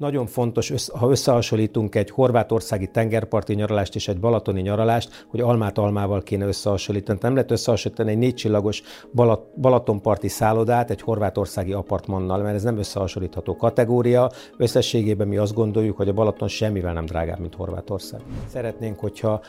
nagyon 0.00 0.26
fontos, 0.26 0.72
ha 0.92 1.10
összehasonlítunk 1.10 1.94
egy 1.94 2.10
horvátországi 2.10 2.86
tengerparti 2.86 3.54
nyaralást 3.54 3.94
és 3.94 4.08
egy 4.08 4.20
balatoni 4.20 4.60
nyaralást, 4.60 5.26
hogy 5.28 5.40
almát 5.40 5.78
almával 5.78 6.22
kéne 6.22 6.46
összehasonlítani. 6.46 7.18
Nem 7.22 7.34
lehet 7.34 7.50
összehasonlítani 7.50 8.10
egy 8.10 8.18
négycsillagos 8.18 8.82
Balat, 9.14 9.60
Balatonparti 9.60 10.28
szállodát 10.28 10.90
egy 10.90 11.00
horvátországi 11.00 11.72
apartmannal, 11.72 12.42
mert 12.42 12.54
ez 12.54 12.62
nem 12.62 12.78
összehasonlítható 12.78 13.56
kategória. 13.56 14.30
Összességében 14.56 15.28
mi 15.28 15.36
azt 15.36 15.54
gondoljuk, 15.54 15.96
hogy 15.96 16.08
a 16.08 16.12
Balaton 16.12 16.48
semmivel 16.48 16.92
nem 16.92 17.04
drágább, 17.04 17.38
mint 17.38 17.54
Horvátország. 17.54 18.20
Szeretnénk, 18.46 18.98
hogyha 18.98 19.40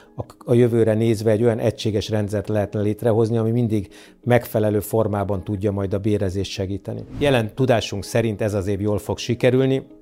a, 0.46 0.54
jövőre 0.54 0.94
nézve 0.94 1.32
egy 1.32 1.44
olyan 1.44 1.60
egységes 1.60 2.10
rendszert 2.10 2.48
lehetne 2.48 2.82
létrehozni, 2.82 3.38
ami 3.38 3.52
mindig 3.52 3.88
megfelelő 4.24 4.80
formában 4.80 5.44
tudja 5.44 5.72
majd 5.72 5.94
a 5.94 6.00
bérezést 6.00 6.52
segíteni. 6.52 7.04
Jelen 7.18 7.56
tudásunk 7.56 8.04
szerint 8.04 8.42
ez 8.42 8.54
az 8.54 8.68
év 8.68 8.82
jól 8.82 8.98
fog 8.98 9.18
sikerülni. 9.18 10.00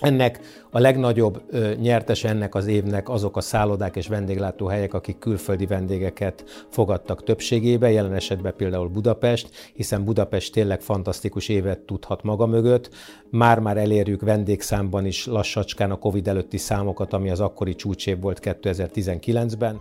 Ennek 0.00 0.40
a 0.70 0.78
legnagyobb 0.78 1.42
nyertes 1.80 2.24
ennek 2.24 2.54
az 2.54 2.66
évnek 2.66 3.08
azok 3.08 3.36
a 3.36 3.40
szállodák 3.40 3.96
és 3.96 4.08
vendéglátóhelyek, 4.08 4.94
akik 4.94 5.18
külföldi 5.18 5.66
vendégeket 5.66 6.44
fogadtak 6.68 7.24
többségébe, 7.24 7.90
jelen 7.90 8.14
esetben 8.14 8.54
például 8.56 8.88
Budapest, 8.88 9.50
hiszen 9.74 10.04
Budapest 10.04 10.52
tényleg 10.52 10.80
fantasztikus 10.80 11.48
évet 11.48 11.78
tudhat 11.78 12.22
maga 12.22 12.46
mögött. 12.46 12.90
Már-már 13.30 13.76
elérjük 13.76 14.20
vendégszámban 14.20 15.06
is 15.06 15.26
lassacskán 15.26 15.90
a 15.90 15.98
Covid 15.98 16.28
előtti 16.28 16.56
számokat, 16.56 17.12
ami 17.12 17.30
az 17.30 17.40
akkori 17.40 17.74
csúcsév 17.74 18.20
volt 18.20 18.40
2019-ben. 18.42 19.80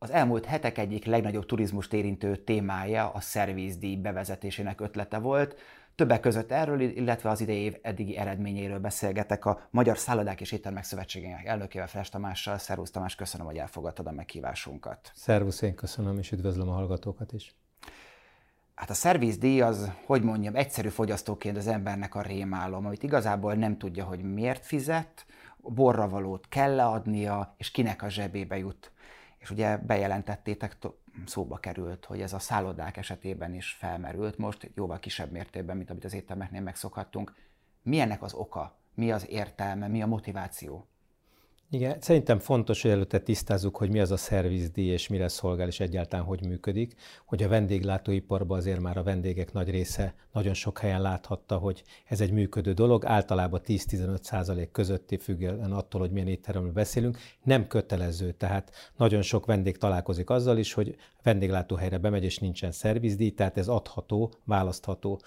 Az 0.00 0.10
elmúlt 0.10 0.44
hetek 0.44 0.78
egyik 0.78 1.04
legnagyobb 1.04 1.46
turizmust 1.46 1.92
érintő 1.92 2.36
témája 2.36 3.10
a 3.10 3.20
szervizdíj 3.20 3.96
bevezetésének 3.96 4.80
ötlete 4.80 5.18
volt. 5.18 5.56
Többek 5.94 6.20
között 6.20 6.50
erről, 6.50 6.80
illetve 6.80 7.30
az 7.30 7.40
idei 7.40 7.60
év 7.60 7.76
eddigi 7.82 8.16
eredményéről 8.16 8.78
beszélgetek 8.78 9.44
a 9.44 9.68
Magyar 9.70 9.98
Szállodák 9.98 10.40
és 10.40 10.52
Éttermek 10.52 10.84
Szövetségének 10.84 11.44
elnökével, 11.44 11.86
Fres 11.86 12.08
Tamással. 12.08 12.58
Szervusz 12.58 12.90
Tamás, 12.90 13.14
köszönöm, 13.14 13.46
hogy 13.46 13.56
elfogadtad 13.56 14.06
a 14.06 14.12
meghívásunkat. 14.12 15.10
Szervusz, 15.14 15.62
én 15.62 15.74
köszönöm, 15.74 16.18
és 16.18 16.32
üdvözlöm 16.32 16.68
a 16.68 16.72
hallgatókat 16.72 17.32
is. 17.32 17.54
Hát 18.74 18.90
a 18.90 18.94
szervizdíj 18.94 19.60
az, 19.60 19.90
hogy 20.06 20.22
mondjam, 20.22 20.56
egyszerű 20.56 20.88
fogyasztóként 20.88 21.56
az 21.56 21.66
embernek 21.66 22.14
a 22.14 22.22
rémálom, 22.22 22.86
amit 22.86 23.02
igazából 23.02 23.54
nem 23.54 23.78
tudja, 23.78 24.04
hogy 24.04 24.22
miért 24.22 24.66
fizet, 24.66 25.26
borra 25.56 26.08
valót 26.08 26.48
kell 26.48 26.74
leadnia, 26.74 27.54
és 27.56 27.70
kinek 27.70 28.02
a 28.02 28.08
zsebébe 28.08 28.58
jut 28.58 28.92
és 29.38 29.50
ugye 29.50 29.76
bejelentettétek, 29.76 30.76
szóba 31.26 31.56
került, 31.56 32.04
hogy 32.04 32.20
ez 32.20 32.32
a 32.32 32.38
szállodák 32.38 32.96
esetében 32.96 33.54
is 33.54 33.70
felmerült, 33.70 34.38
most 34.38 34.70
jóval 34.74 34.98
kisebb 34.98 35.30
mértékben, 35.30 35.76
mint 35.76 35.90
amit 35.90 36.04
az 36.04 36.14
éttermeknél 36.14 36.60
megszokhattunk. 36.60 37.34
Mi 37.82 37.98
ennek 37.98 38.22
az 38.22 38.32
oka? 38.32 38.78
Mi 38.94 39.12
az 39.12 39.28
értelme? 39.28 39.88
Mi 39.88 40.02
a 40.02 40.06
motiváció? 40.06 40.88
Igen, 41.70 42.00
szerintem 42.00 42.38
fontos, 42.38 42.82
hogy 42.82 42.90
előtte 42.90 43.18
tisztázzuk, 43.18 43.76
hogy 43.76 43.90
mi 43.90 44.00
az 44.00 44.10
a 44.10 44.16
szervizdíj, 44.16 44.90
és 44.90 45.08
mire 45.08 45.28
szolgál, 45.28 45.66
és 45.66 45.80
egyáltalán 45.80 46.24
hogy 46.26 46.46
működik. 46.46 46.94
Hogy 47.26 47.42
a 47.42 47.48
vendéglátóiparban 47.48 48.58
azért 48.58 48.80
már 48.80 48.96
a 48.96 49.02
vendégek 49.02 49.52
nagy 49.52 49.70
része 49.70 50.14
nagyon 50.32 50.54
sok 50.54 50.78
helyen 50.78 51.02
láthatta, 51.02 51.56
hogy 51.56 51.82
ez 52.06 52.20
egy 52.20 52.32
működő 52.32 52.72
dolog, 52.72 53.04
általában 53.04 53.60
10-15 53.66 54.22
százalék 54.22 54.70
közötti 54.70 55.16
függően 55.16 55.72
attól, 55.72 56.00
hogy 56.00 56.10
milyen 56.10 56.28
étteremről 56.28 56.72
beszélünk, 56.72 57.18
nem 57.42 57.66
kötelező. 57.66 58.32
Tehát 58.32 58.92
nagyon 58.96 59.22
sok 59.22 59.46
vendég 59.46 59.76
találkozik 59.76 60.30
azzal 60.30 60.58
is, 60.58 60.72
hogy 60.72 60.96
vendéglátóhelyre 61.22 61.98
bemegy, 61.98 62.24
és 62.24 62.38
nincsen 62.38 62.72
szervizdíj, 62.72 63.30
tehát 63.30 63.58
ez 63.58 63.68
adható, 63.68 64.32
választható. 64.44 65.20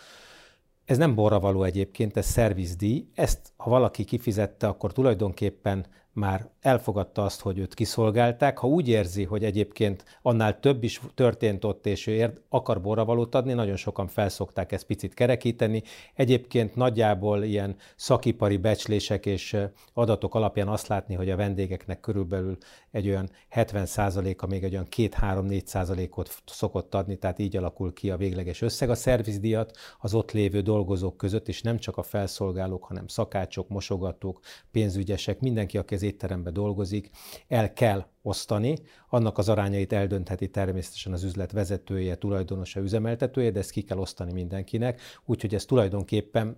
Ez 0.86 0.98
nem 0.98 1.16
borravaló 1.16 1.64
egyébként, 1.64 2.18
ez 2.18 2.26
szervizdíj. 2.26 3.08
Ezt, 3.14 3.54
ha 3.56 3.70
valaki 3.70 4.04
kifizette, 4.04 4.68
akkor 4.68 4.94
tulajdonképpen 4.94 5.86
már 6.14 6.50
elfogadta 6.62 7.24
azt, 7.24 7.42
hogy 7.42 7.58
őt 7.58 7.74
kiszolgálták. 7.74 8.58
Ha 8.58 8.68
úgy 8.68 8.88
érzi, 8.88 9.24
hogy 9.24 9.44
egyébként 9.44 10.04
annál 10.22 10.60
több 10.60 10.84
is 10.84 11.02
történt 11.14 11.66
ott, 11.66 11.86
és 11.86 12.08
ő 12.08 12.12
érd, 12.12 12.42
akar 12.50 12.82
borravalót 12.82 13.36
adni, 13.36 13.54
nagyon 13.54 13.76
sokan 13.76 14.08
felszokták 14.08 14.72
ezt 14.72 14.86
picit 14.86 15.14
kerekíteni. 15.14 15.84
Egyébként 16.14 16.76
nagyjából 16.76 17.44
ilyen 17.44 17.76
szakipari 17.96 18.58
becslések 18.58 19.26
és 19.26 19.58
adatok 19.94 20.36
alapján 20.36 20.68
azt 20.68 20.88
látni, 20.88 21.16
hogy 21.16 21.30
a 21.30 21.36
vendégeknek 21.36 22.00
körülbelül 22.00 22.58
egy 22.92 23.08
olyan 23.08 23.30
70%-a 23.56 24.46
még 24.46 24.64
egy 24.64 24.74
olyan 24.74 24.88
2-3-4%-ot 24.96 26.42
szokott 26.46 26.96
adni, 26.96 27.18
tehát 27.18 27.40
így 27.40 27.58
alakul 27.58 27.94
ki 27.94 28.10
a 28.12 28.18
végleges 28.18 28.62
összeg. 28.62 28.90
A 28.90 28.96
szervizdíjat 28.96 29.78
az 30.00 30.14
ott 30.14 30.32
lévő 30.32 30.62
dolgozók 30.62 31.18
között, 31.18 31.48
és 31.48 31.62
nem 31.62 31.78
csak 31.78 31.98
a 31.98 32.04
felszolgálók, 32.04 32.84
hanem 32.84 33.08
szakácsok, 33.08 33.70
mosogatók, 33.70 34.40
pénzügyesek, 34.72 35.40
mindenki, 35.40 35.78
aki 35.78 35.96
az 36.02 36.08
étteremben 36.08 36.54
dolgozik, 36.54 37.10
el 37.48 37.74
kell 37.74 38.06
osztani. 38.22 38.78
Annak 39.10 39.38
az 39.38 39.50
arányait 39.50 39.94
eldöntheti 39.94 40.50
természetesen 40.50 41.14
az 41.14 41.24
üzlet 41.24 41.52
vezetője, 41.52 42.16
tulajdonosa, 42.16 42.80
üzemeltetője, 42.80 43.52
de 43.52 43.60
ezt 43.60 43.72
ki 43.72 43.82
kell 43.82 43.98
osztani 43.98 44.32
mindenkinek. 44.34 45.02
Úgyhogy 45.26 45.56
ez 45.56 45.66
tulajdonképpen 45.66 46.58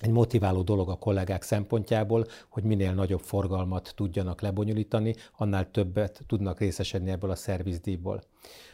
egy 0.00 0.10
motiváló 0.10 0.62
dolog 0.62 0.88
a 0.88 0.94
kollégák 0.94 1.42
szempontjából, 1.42 2.26
hogy 2.48 2.62
minél 2.62 2.92
nagyobb 2.92 3.20
forgalmat 3.20 3.92
tudjanak 3.96 4.40
lebonyolítani, 4.40 5.14
annál 5.36 5.70
többet 5.70 6.20
tudnak 6.26 6.58
részesedni 6.58 7.10
ebből 7.10 7.30
a 7.30 7.34
szervizdíjból. 7.34 8.22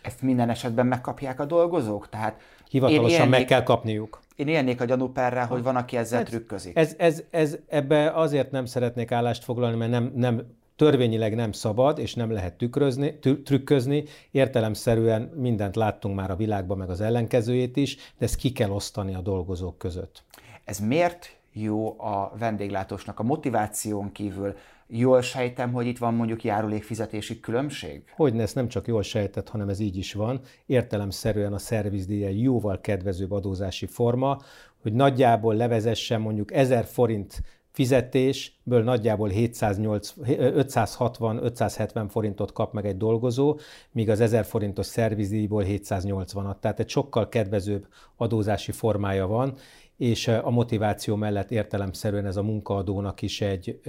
Ezt 0.02 0.22
minden 0.22 0.50
esetben 0.50 0.86
megkapják 0.86 1.40
a 1.40 1.44
dolgozók? 1.44 2.08
Tehát 2.08 2.40
Hivatalosan 2.70 3.10
élnék, 3.10 3.30
meg 3.30 3.44
kell 3.44 3.62
kapniuk. 3.62 4.20
Én 4.36 4.48
élnék 4.48 4.80
a 4.80 4.84
gyanúperrel, 4.84 5.46
hogy 5.46 5.62
van, 5.62 5.76
aki 5.76 5.96
ezzel 5.96 6.20
ez, 6.20 6.28
trükközik. 6.28 6.76
Ez, 6.76 6.94
ez, 6.98 7.22
ez, 7.30 7.58
ebbe 7.68 8.10
azért 8.10 8.50
nem 8.50 8.64
szeretnék 8.64 9.12
állást 9.12 9.44
foglalni, 9.44 9.76
mert 9.76 9.90
nem, 9.90 10.12
nem 10.14 10.42
törvényileg 10.76 11.34
nem 11.34 11.52
szabad, 11.52 11.98
és 11.98 12.14
nem 12.14 12.30
lehet 12.30 12.54
tükrözni, 12.54 13.18
trükközni. 13.44 14.04
Értelemszerűen 14.30 15.22
mindent 15.22 15.76
láttunk 15.76 16.16
már 16.16 16.30
a 16.30 16.36
világban, 16.36 16.78
meg 16.78 16.90
az 16.90 17.00
ellenkezőjét 17.00 17.76
is, 17.76 17.96
de 17.96 18.24
ezt 18.24 18.36
ki 18.36 18.52
kell 18.52 18.70
osztani 18.70 19.14
a 19.14 19.20
dolgozók 19.20 19.78
között. 19.78 20.24
Ez 20.72 20.78
miért 20.78 21.36
jó 21.52 22.00
a 22.00 22.32
vendéglátósnak 22.38 23.18
a 23.18 23.22
motiváción 23.22 24.12
kívül? 24.12 24.54
Jól 24.86 25.22
sejtem, 25.22 25.72
hogy 25.72 25.86
itt 25.86 25.98
van 25.98 26.14
mondjuk 26.14 26.44
járulékfizetési 26.44 27.40
különbség? 27.40 28.02
Hogy 28.16 28.38
ezt 28.38 28.54
nem 28.54 28.68
csak 28.68 28.86
jól 28.86 29.02
sejtett, 29.02 29.48
hanem 29.48 29.68
ez 29.68 29.80
így 29.80 29.96
is 29.96 30.12
van. 30.12 30.40
Értelemszerűen 30.66 31.52
a 31.52 31.58
szervizdíj 31.58 32.24
egy 32.24 32.42
jóval 32.42 32.80
kedvezőbb 32.80 33.32
adózási 33.32 33.86
forma, 33.86 34.40
hogy 34.82 34.92
nagyjából 34.92 35.54
levezessen 35.54 36.20
mondjuk 36.20 36.52
1000 36.52 36.84
forint 36.84 37.42
fizetésből 37.72 38.82
nagyjából 38.82 39.30
560-570 39.32 42.06
forintot 42.08 42.52
kap 42.52 42.72
meg 42.72 42.86
egy 42.86 42.96
dolgozó, 42.96 43.58
míg 43.90 44.10
az 44.10 44.20
1000 44.20 44.44
forintos 44.44 44.86
szervizdíjból 44.86 45.64
780-at. 45.66 46.58
Tehát 46.60 46.80
egy 46.80 46.88
sokkal 46.88 47.28
kedvezőbb 47.28 47.86
adózási 48.16 48.72
formája 48.72 49.26
van, 49.26 49.54
és 50.02 50.28
a 50.28 50.50
motiváció 50.50 51.16
mellett 51.16 51.50
értelemszerűen 51.50 52.26
ez 52.26 52.36
a 52.36 52.42
munkaadónak 52.42 53.22
is 53.22 53.40
egy 53.40 53.80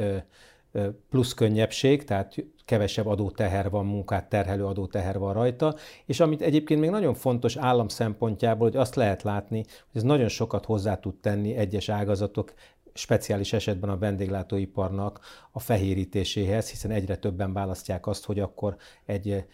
plusz 1.10 1.34
könnyebbség, 1.34 2.04
tehát 2.04 2.36
kevesebb 2.66 3.06
adóteher 3.06 3.70
van, 3.70 3.86
munkát 3.86 4.30
terhelő 4.30 4.66
adóteher 4.66 5.20
van 5.20 5.34
rajta, 5.34 5.76
és 6.06 6.20
amit 6.20 6.42
egyébként 6.42 6.80
még 6.80 6.90
nagyon 6.90 7.14
fontos 7.14 7.56
állam 7.56 7.88
szempontjából, 7.88 8.68
hogy 8.68 8.80
azt 8.80 8.96
lehet 8.96 9.24
látni, 9.24 9.58
hogy 9.58 10.02
ez 10.02 10.04
nagyon 10.04 10.28
sokat 10.28 10.66
hozzá 10.66 10.96
tud 10.96 11.16
tenni 11.16 11.56
egyes 11.56 11.90
ágazatok 11.90 12.54
speciális 12.94 13.54
esetben 13.54 13.90
a 13.90 13.98
vendéglátóiparnak 13.98 15.20
a 15.52 15.60
fehérítéséhez, 15.60 16.70
hiszen 16.70 16.92
egyre 16.92 17.16
többen 17.16 17.54
választják 17.54 18.08
azt, 18.08 18.26
hogy 18.26 18.40
akkor 18.40 18.76
egy 19.06 19.46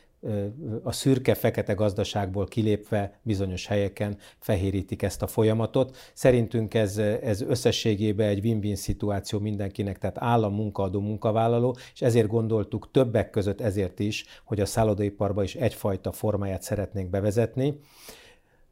a 0.84 0.92
szürke-fekete 0.92 1.74
gazdaságból 1.74 2.46
kilépve 2.46 3.20
bizonyos 3.22 3.68
helyeken 3.68 4.18
fehérítik 4.40 5.02
ezt 5.02 5.22
a 5.22 5.28
folyamatot. 5.28 5.98
Szerintünk 6.14 6.74
ez, 6.74 6.98
ez 6.98 7.42
összességében 7.42 8.28
egy 8.28 8.40
win-win 8.46 8.76
szituáció 8.76 9.40
mindenkinek, 9.40 9.98
tehát 9.98 10.18
állam, 10.20 10.54
munkaadó, 10.54 11.00
munkavállaló, 11.00 11.78
és 11.94 12.02
ezért 12.02 12.28
gondoltuk 12.28 12.92
többek 12.92 13.30
között 13.30 13.62
ezért 13.62 14.00
is, 14.00 14.26
hogy 14.46 14.60
a 14.60 14.66
szállodaiparba 14.66 15.44
is 15.44 15.56
egyfajta 15.56 16.12
formáját 16.12 16.62
szeretnénk 16.62 17.10
bevezetni. 17.10 17.80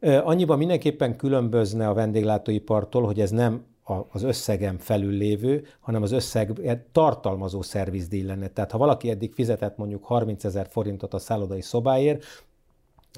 Annyiban 0.01 0.57
mindenképpen 0.57 1.15
különbözne 1.15 1.87
a 1.87 1.93
vendéglátóipartól, 1.93 3.03
hogy 3.03 3.19
ez 3.19 3.31
nem 3.31 3.65
az 4.11 4.23
összegem 4.23 4.77
felül 4.77 5.11
lévő, 5.11 5.65
hanem 5.79 6.01
az 6.01 6.11
összeg 6.11 6.77
tartalmazó 6.91 7.61
szervizdíj 7.61 8.23
lenne. 8.23 8.47
Tehát 8.47 8.71
ha 8.71 8.77
valaki 8.77 9.09
eddig 9.09 9.33
fizetett 9.33 9.77
mondjuk 9.77 10.03
30 10.03 10.43
ezer 10.43 10.67
forintot 10.69 11.13
a 11.13 11.19
szállodai 11.19 11.61
szobáért, 11.61 12.25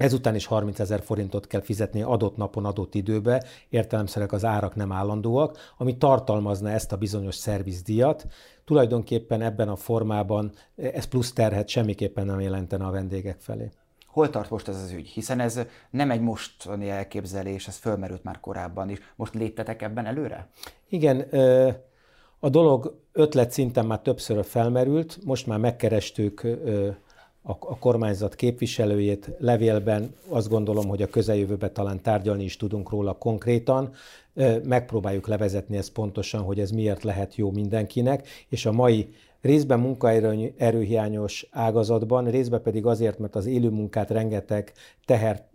Ezután 0.00 0.34
is 0.34 0.46
30 0.46 0.80
ezer 0.80 1.02
forintot 1.02 1.46
kell 1.46 1.60
fizetni 1.60 2.02
adott 2.02 2.36
napon, 2.36 2.64
adott 2.64 2.94
időbe, 2.94 3.44
értelemszerűen 3.68 4.30
az 4.32 4.44
árak 4.44 4.74
nem 4.74 4.92
állandóak, 4.92 5.58
ami 5.78 5.96
tartalmazna 5.96 6.70
ezt 6.70 6.92
a 6.92 6.96
bizonyos 6.96 7.34
szervizdíjat. 7.34 8.26
Tulajdonképpen 8.64 9.42
ebben 9.42 9.68
a 9.68 9.76
formában 9.76 10.52
ez 10.76 11.04
plusz 11.04 11.32
terhet 11.32 11.68
semmiképpen 11.68 12.26
nem 12.26 12.40
jelentene 12.40 12.84
a 12.84 12.90
vendégek 12.90 13.40
felé. 13.40 13.70
Hol 14.10 14.30
tart 14.30 14.50
most 14.50 14.68
ez 14.68 14.82
az 14.82 14.90
ügy? 14.90 15.08
Hiszen 15.08 15.40
ez 15.40 15.60
nem 15.90 16.10
egy 16.10 16.20
mostani 16.20 16.88
elképzelés, 16.88 17.68
ez 17.68 17.76
fölmerült 17.76 18.24
már 18.24 18.40
korábban 18.40 18.88
is. 18.90 18.98
Most 19.16 19.34
léptetek 19.34 19.82
ebben 19.82 20.06
előre? 20.06 20.48
Igen, 20.88 21.20
a 22.38 22.48
dolog 22.48 23.00
ötlet 23.12 23.50
szinten 23.50 23.86
már 23.86 24.00
többször 24.00 24.44
felmerült, 24.44 25.18
most 25.24 25.46
már 25.46 25.58
megkerestük 25.58 26.46
a, 27.42 27.78
kormányzat 27.78 28.34
képviselőjét 28.34 29.30
levélben, 29.38 30.14
azt 30.28 30.48
gondolom, 30.48 30.88
hogy 30.88 31.02
a 31.02 31.06
közeljövőben 31.06 31.72
talán 31.72 32.02
tárgyalni 32.02 32.44
is 32.44 32.56
tudunk 32.56 32.90
róla 32.90 33.12
konkrétan, 33.12 33.92
megpróbáljuk 34.62 35.26
levezetni 35.26 35.76
ezt 35.76 35.92
pontosan, 35.92 36.42
hogy 36.42 36.60
ez 36.60 36.70
miért 36.70 37.02
lehet 37.02 37.34
jó 37.34 37.50
mindenkinek, 37.50 38.28
és 38.48 38.66
a 38.66 38.72
mai 38.72 39.14
részben 39.40 39.80
munkaerőhiányos 39.80 41.46
ágazatban, 41.50 42.30
részben 42.30 42.62
pedig 42.62 42.86
azért, 42.86 43.18
mert 43.18 43.36
az 43.36 43.46
élő 43.46 43.68
munkát 43.68 44.10
rengeteg 44.10 44.72
teher 45.04 45.48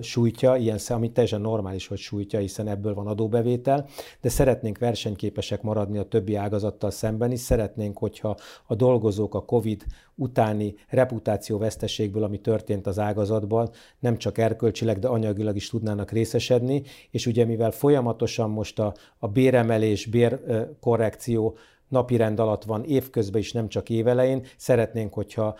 sújtja, 0.00 0.56
ilyen 0.56 0.78
szem, 0.78 0.96
ami 0.96 1.12
teljesen 1.12 1.40
normális, 1.40 1.86
hogy 1.86 1.98
sújtja, 1.98 2.38
hiszen 2.38 2.68
ebből 2.68 2.94
van 2.94 3.06
adóbevétel, 3.06 3.86
de 4.20 4.28
szeretnénk 4.28 4.78
versenyképesek 4.78 5.62
maradni 5.62 5.98
a 5.98 6.08
többi 6.08 6.34
ágazattal 6.34 6.90
szemben 6.90 7.32
is, 7.32 7.40
szeretnénk, 7.40 7.98
hogyha 7.98 8.36
a 8.66 8.74
dolgozók 8.74 9.34
a 9.34 9.44
COVID 9.44 9.84
utáni 10.14 10.74
reputációveszteségből, 10.88 12.22
ami 12.22 12.40
történt 12.40 12.86
az 12.86 12.98
ágazatban, 12.98 13.70
nem 13.98 14.16
csak 14.16 14.38
erkölcsileg, 14.38 14.98
de 14.98 15.08
anyagilag 15.08 15.56
is 15.56 15.68
tudnának 15.68 16.10
részesedni, 16.10 16.82
és 17.10 17.26
ugye 17.26 17.44
mivel 17.44 17.70
folyamatosan 17.70 18.50
most 18.50 18.78
a, 18.78 18.94
a 19.18 19.28
béremelés, 19.28 20.06
bérkorrekció 20.06 21.56
napirend 21.94 22.40
alatt 22.40 22.64
van 22.64 22.84
évközben 22.84 23.40
is, 23.40 23.52
nem 23.52 23.68
csak 23.68 23.88
évelején. 23.88 24.44
Szeretnénk, 24.56 25.14
hogyha 25.14 25.56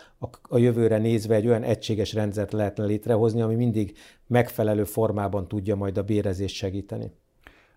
a, 0.49 0.57
jövőre 0.57 0.97
nézve 0.97 1.35
egy 1.35 1.47
olyan 1.47 1.63
egységes 1.63 2.13
rendszert 2.13 2.51
lehetne 2.51 2.85
létrehozni, 2.85 3.41
ami 3.41 3.55
mindig 3.55 3.97
megfelelő 4.27 4.83
formában 4.83 5.47
tudja 5.47 5.75
majd 5.75 5.97
a 5.97 6.03
bérezést 6.03 6.55
segíteni. 6.55 7.11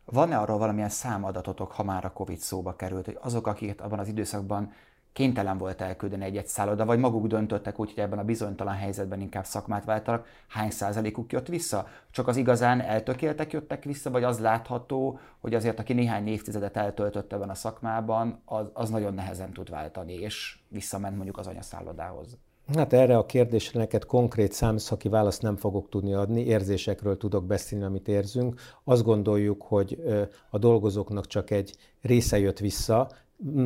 Van-e 0.05 0.39
arról 0.39 0.59
valamilyen 0.59 0.89
számadatotok, 0.89 1.73
ha 1.73 1.83
már 1.83 2.05
a 2.05 2.13
Covid 2.13 2.39
szóba 2.39 2.77
került, 2.77 3.05
hogy 3.05 3.19
azok, 3.21 3.47
akik 3.47 3.83
abban 3.83 3.99
az 3.99 4.09
időszakban 4.09 4.73
kénytelen 5.13 5.59
volt 5.59 5.81
elküldeni 5.81 6.25
egy-egy 6.25 6.47
szálloda, 6.47 6.85
vagy 6.85 6.99
maguk 6.99 7.27
döntöttek 7.27 7.79
úgy, 7.79 7.93
hogy 7.95 8.03
ebben 8.03 8.19
a 8.19 8.25
bizonytalan 8.25 8.75
helyzetben 8.75 9.21
inkább 9.21 9.45
szakmát 9.45 9.85
váltanak, 9.85 10.27
hány 10.49 10.71
százalékuk 10.71 11.33
jött 11.33 11.47
vissza? 11.47 11.87
Csak 12.11 12.29
az 12.29 12.37
igazán 12.37 12.81
eltökéltek 12.81 13.53
jöttek 13.53 13.85
vissza, 13.85 14.11
vagy 14.11 14.25
az 14.25 14.39
látható, 14.39 15.19
hogy 15.41 15.55
azért 15.55 15.79
aki 15.79 15.93
néhány 15.93 16.27
évtizedet 16.27 16.77
eltöltött 16.77 17.33
ebben 17.33 17.51
a 17.51 17.55
szakmában, 17.55 18.41
az, 18.45 18.71
az 18.73 18.91
nagyon 18.91 19.15
nehezen 19.15 19.53
tud 19.53 19.71
váltani, 19.71 20.15
és 20.15 20.59
visszament 20.69 21.15
mondjuk 21.15 21.39
az 21.39 21.47
anyaszállodához? 21.47 22.39
Hát 22.77 22.93
erre 22.93 23.17
a 23.17 23.27
kérdésre 23.27 23.79
neked 23.79 24.05
konkrét 24.05 24.53
számszaki 24.53 25.09
választ 25.09 25.43
nem 25.43 25.57
fogok 25.57 25.89
tudni 25.89 26.15
adni, 26.15 26.45
érzésekről 26.45 27.17
tudok 27.17 27.45
beszélni, 27.47 27.85
amit 27.85 28.09
érzünk. 28.09 28.61
Azt 28.85 29.03
gondoljuk, 29.03 29.63
hogy 29.63 30.03
a 30.51 30.59
dolgozóknak 30.59 31.27
csak 31.27 31.51
egy 31.51 31.77
része 32.01 32.39
jött 32.39 32.59
vissza, 32.59 33.11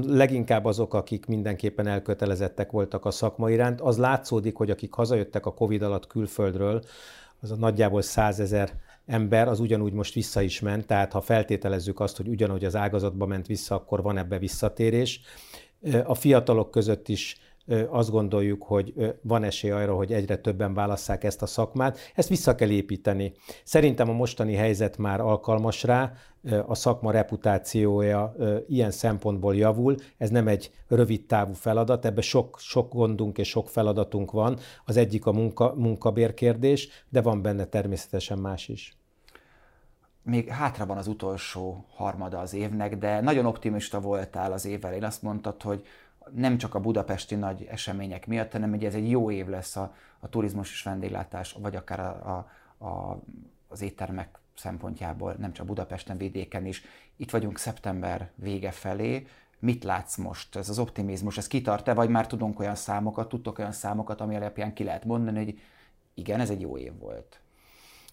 leginkább 0.07 0.65
azok, 0.65 0.95
akik 0.95 1.27
mindenképpen 1.27 1.87
elkötelezettek 1.87 2.71
voltak 2.71 3.05
a 3.05 3.11
szakma 3.11 3.51
iránt. 3.51 3.81
Az 3.81 3.99
látszódik, 3.99 4.57
hogy 4.57 4.71
akik 4.71 4.93
hazajöttek 4.93 5.47
a 5.47 5.55
Covid 5.55 5.83
alatt 5.83 6.07
külföldről, 6.07 6.83
az 7.41 7.51
a 7.51 7.57
nagyjából 7.57 8.03
százezer 8.03 8.73
ember, 9.07 9.49
az 9.49 9.61
ugyanúgy 9.61 9.93
most 9.93 10.15
vissza 10.15 10.43
is 10.43 10.61
ment, 10.61 10.87
tehát 10.87 11.13
ha 11.13 11.21
feltételezzük 11.21 12.01
azt, 12.01 12.17
hogy 12.17 12.29
ugyanúgy 12.29 12.65
az 12.65 12.77
ágazatba 12.77 13.27
ment 13.27 13.47
vissza, 13.47 13.75
akkor 13.75 14.03
van 14.03 14.19
ebbe 14.19 14.39
visszatérés. 14.39 15.21
A 16.05 16.15
fiatalok 16.15 16.71
között 16.71 17.09
is 17.09 17.37
azt 17.89 18.11
gondoljuk, 18.11 18.63
hogy 18.63 19.15
van 19.23 19.45
esély 19.45 19.71
arra, 19.71 19.95
hogy 19.95 20.13
egyre 20.13 20.37
többen 20.37 20.75
válasszák 20.75 21.25
ezt 21.25 21.43
a 21.43 21.47
szakmát. 21.47 21.99
Ezt 22.15 22.29
vissza 22.29 22.55
kell 22.55 22.71
építeni. 22.71 23.33
Szerintem 23.65 24.09
a 24.09 24.13
mostani 24.13 24.55
helyzet 24.55 24.99
már 24.99 25.21
alkalmas 25.21 25.83
rá, 25.83 26.13
a 26.67 26.75
szakma 26.75 27.11
reputációja 27.11 28.35
ilyen 28.69 28.91
szempontból 28.91 29.57
javul. 29.57 29.97
Ez 30.19 30.31
nem 30.31 30.49
egy 30.49 30.71
rövid 30.89 31.27
távú 31.27 31.53
feladat, 31.53 32.05
ebben 32.05 32.23
sok, 32.23 32.59
sok 32.59 32.93
gondunk 32.93 33.39
és 33.39 33.49
sok 33.49 33.69
feladatunk 33.69 34.31
van. 34.31 34.59
Az 34.85 34.97
egyik 34.97 35.27
a 35.27 35.33
munka, 35.33 35.75
munkabérkérdés, 35.77 36.89
de 37.09 37.23
van 37.23 37.43
benne 37.43 37.65
természetesen 37.65 38.39
más 38.39 38.69
is 38.69 38.97
még 40.23 40.49
hátra 40.49 40.87
van 40.87 40.97
az 40.97 41.07
utolsó 41.07 41.85
harmada 41.95 42.39
az 42.39 42.55
évnek, 42.55 42.97
de 42.97 43.21
nagyon 43.21 43.47
optimista 43.47 44.01
voltál 44.01 44.53
az 44.53 44.67
évvel. 44.67 44.95
Én 44.95 45.05
azt 45.05 45.23
mondtad, 45.23 45.63
hogy 45.63 45.85
nem 46.35 46.59
csak 46.59 46.75
a 46.75 46.81
budapesti 46.81 47.35
nagy 47.35 47.67
események 47.71 48.27
miatt, 48.27 48.53
hanem 48.53 48.71
hogy 48.71 48.85
ez 48.85 48.95
egy 48.95 49.11
jó 49.11 49.31
év 49.31 49.47
lesz 49.47 49.77
a, 49.77 49.95
a 50.21 50.29
turizmus 50.29 50.71
és 50.71 50.83
vendéglátás, 50.83 51.53
vagy 51.53 51.77
akár 51.77 52.01
a, 52.01 52.47
a, 52.79 52.85
a, 52.85 53.23
az 53.69 53.83
éttermek 53.83 54.39
szempontjából, 54.55 55.35
nem 55.39 55.53
csak 55.53 55.67
Budapesten, 55.67 56.17
vidéken 56.17 56.67
is. 56.67 56.83
Itt 57.17 57.31
vagyunk 57.31 57.59
szeptember 57.59 58.31
vége 58.35 58.71
felé. 58.71 59.27
Mit 59.59 59.85
látsz 59.85 60.17
most? 60.17 60.57
Ez 60.57 60.69
az 60.69 60.79
optimizmus, 60.79 61.37
ez 61.37 61.47
kitart-e, 61.47 61.95
vagy 61.95 62.09
már 62.09 62.27
tudunk 62.27 62.59
olyan 62.59 62.75
számokat, 62.75 63.29
tudtok 63.29 63.59
olyan 63.59 63.73
számokat, 63.73 64.21
ami 64.21 64.37
alapján 64.37 64.75
ki 64.75 64.85
lehet 64.85 65.05
mondani, 65.05 65.45
hogy 65.45 65.59
igen, 66.15 66.41
ez 66.41 66.51
egy 66.51 66.61
jó 66.61 66.79
év 66.79 66.99
volt? 66.99 67.41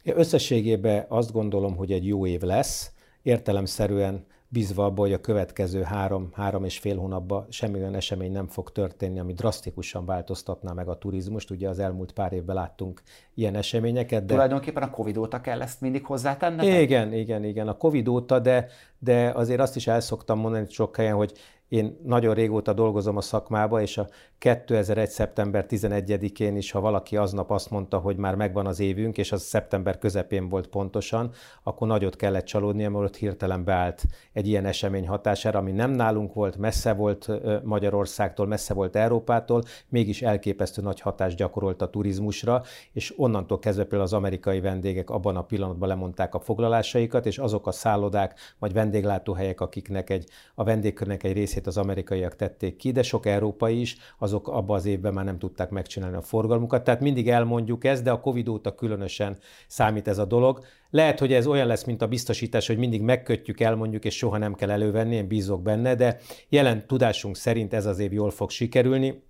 Ja, 0.04 0.16
összességében 0.16 1.06
azt 1.08 1.32
gondolom, 1.32 1.76
hogy 1.76 1.92
egy 1.92 2.08
jó 2.08 2.26
év 2.26 2.42
lesz. 2.42 2.92
Értelemszerűen 3.22 4.26
bízva 4.52 4.86
abba, 4.86 5.02
hogy 5.02 5.14
a 5.14 5.22
következő 5.22 5.82
három, 5.82 6.30
három 6.34 6.64
és 6.64 6.80
fél 6.80 6.98
hónapban 6.98 7.46
semmilyen 7.50 7.96
esemény 7.96 8.32
nem 8.32 8.48
fog 8.48 8.72
történni, 8.72 9.20
ami 9.20 9.34
drasztikusan 9.34 10.06
változtatná 10.06 10.74
meg 10.74 10.88
a 10.88 10.98
turizmust. 10.98 11.50
Ugye 11.50 11.70
az 11.70 11.80
elmúlt 11.80 12.12
pár 12.12 12.34
évben 12.34 12.56
láttunk 12.56 13.02
ilyen 13.34 13.56
eseményeket. 13.56 14.26
De... 14.26 14.34
Tulajdonképpen 14.34 14.84
a 14.84 14.90
Covid 14.90 15.18
óta 15.18 15.42
kell 15.42 15.62
ezt 15.62 15.82
mindig 15.82 16.06
hozzátenni? 16.06 16.80
Igen, 16.82 17.14
igen, 17.14 17.44
igen. 17.44 17.68
A 17.68 17.78
Covid 17.78 18.08
óta, 18.08 18.40
de, 18.40 18.68
de 19.00 19.30
azért 19.30 19.60
azt 19.60 19.76
is 19.76 19.88
el 19.88 20.00
szoktam 20.00 20.40
mondani 20.40 20.66
sok 20.70 20.96
helyen, 20.96 21.16
hogy 21.16 21.34
én 21.70 21.98
nagyon 22.04 22.34
régóta 22.34 22.74
dolgozom 22.74 23.18
a 23.18 23.22
szakmába, 23.22 23.82
és 23.82 23.98
a 23.98 24.08
2001. 24.38 25.10
szeptember 25.10 25.66
11-én 25.70 26.56
is, 26.56 26.72
ha 26.72 26.80
valaki 26.80 27.18
aznap 27.18 27.52
azt 27.52 27.70
mondta, 27.70 27.98
hogy 27.98 28.18
már 28.18 28.36
megvan 28.36 28.66
az 28.66 28.80
évünk, 28.80 29.18
és 29.18 29.32
az 29.32 29.42
szeptember 29.42 29.98
közepén 29.98 30.50
volt 30.50 30.68
pontosan, 30.68 31.32
akkor 31.64 31.88
nagyot 31.88 32.16
kellett 32.16 32.46
csalódni, 32.46 32.88
mert 32.88 33.06
ott 33.06 33.16
hirtelen 33.16 33.64
beállt 33.64 34.04
egy 34.34 34.48
ilyen 34.48 34.66
esemény 34.66 35.08
hatására, 35.08 35.60
ami 35.60 35.72
nem 35.72 35.92
nálunk 35.92 36.34
volt, 36.34 36.58
messze 36.58 36.94
volt 36.94 37.30
Magyarországtól, 37.64 38.48
messze 38.48 38.74
volt 38.74 38.96
Európától, 38.96 39.64
mégis 39.90 40.22
elképesztő 40.22 40.82
nagy 40.82 41.00
hatást 41.00 41.38
gyakorolt 41.38 41.82
a 41.82 41.90
turizmusra, 41.90 42.64
és 42.92 43.14
onnantól 43.18 43.60
kezdve 43.60 43.84
például 43.84 44.04
az 44.04 44.14
amerikai 44.14 44.60
vendégek 44.60 45.10
abban 45.10 45.36
a 45.36 45.44
pillanatban 45.44 45.88
lemondták 45.88 46.36
a 46.36 46.40
foglalásaikat, 46.40 47.26
és 47.26 47.38
azok 47.38 47.68
a 47.68 47.72
szállodák 47.72 48.40
vagy 48.60 48.74
vendéglátóhelyek, 48.74 49.62
akiknek 49.62 50.10
egy, 50.10 50.30
a 50.56 50.64
vendégkörnek 50.64 51.24
egy 51.24 51.34
részét 51.34 51.59
az 51.68 51.78
amerikaiak 51.78 52.36
tették 52.36 52.76
ki, 52.76 52.92
de 52.92 53.02
sok 53.04 53.26
európai 53.26 53.80
is, 53.80 53.98
azok 54.18 54.48
abban 54.48 54.76
az 54.76 54.86
évben 54.86 55.14
már 55.14 55.26
nem 55.26 55.40
tudták 55.40 55.70
megcsinálni 55.70 56.16
a 56.16 56.22
forgalmukat. 56.22 56.84
Tehát 56.84 57.02
mindig 57.02 57.30
elmondjuk 57.30 57.84
ezt, 57.84 58.04
de 58.04 58.12
a 58.12 58.20
Covid 58.20 58.48
óta 58.48 58.76
különösen 58.76 59.38
számít 59.68 60.08
ez 60.08 60.18
a 60.18 60.26
dolog. 60.26 60.64
Lehet, 60.90 61.20
hogy 61.20 61.34
ez 61.34 61.48
olyan 61.48 61.68
lesz, 61.68 61.84
mint 61.84 62.02
a 62.02 62.08
biztosítás, 62.08 62.68
hogy 62.68 62.78
mindig 62.78 63.02
megkötjük, 63.02 63.60
elmondjuk, 63.60 64.06
és 64.06 64.18
soha 64.18 64.38
nem 64.38 64.56
kell 64.56 64.72
elővenni, 64.72 65.16
én 65.16 65.28
bízok 65.28 65.62
benne, 65.62 65.96
de 65.96 66.20
jelen 66.50 66.88
tudásunk 66.88 67.36
szerint 67.36 67.74
ez 67.74 67.86
az 67.86 68.00
év 68.00 68.14
jól 68.14 68.30
fog 68.30 68.50
sikerülni. 68.50 69.28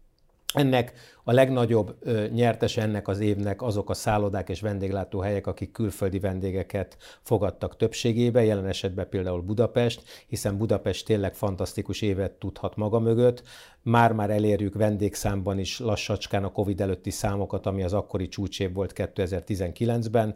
Ennek 0.54 0.94
a 1.24 1.32
legnagyobb 1.32 1.96
nyertes 2.32 2.78
ennek 2.78 3.08
az 3.08 3.20
évnek 3.20 3.62
azok 3.62 3.90
a 3.90 3.94
szállodák 3.94 4.50
és 4.50 4.62
vendéglátóhelyek, 4.62 5.48
akik 5.48 5.72
külföldi 5.72 6.20
vendégeket 6.20 6.98
fogadtak 7.22 7.78
többségébe, 7.78 8.44
jelen 8.44 8.66
esetben 8.66 9.10
például 9.10 9.42
Budapest, 9.42 10.04
hiszen 10.28 10.58
Budapest 10.58 11.06
tényleg 11.06 11.34
fantasztikus 11.34 12.02
évet 12.02 12.32
tudhat 12.32 12.76
maga 12.76 13.00
mögött. 13.00 13.44
Már-már 13.82 14.30
elérjük 14.30 14.74
vendégszámban 14.74 15.60
is 15.60 15.80
lassacskán 15.80 16.44
a 16.44 16.52
Covid 16.52 16.82
előtti 16.82 17.10
számokat, 17.10 17.66
ami 17.66 17.84
az 17.84 17.94
akkori 17.94 18.28
csúcsév 18.28 18.74
volt 18.74 18.94
2019-ben 18.96 20.36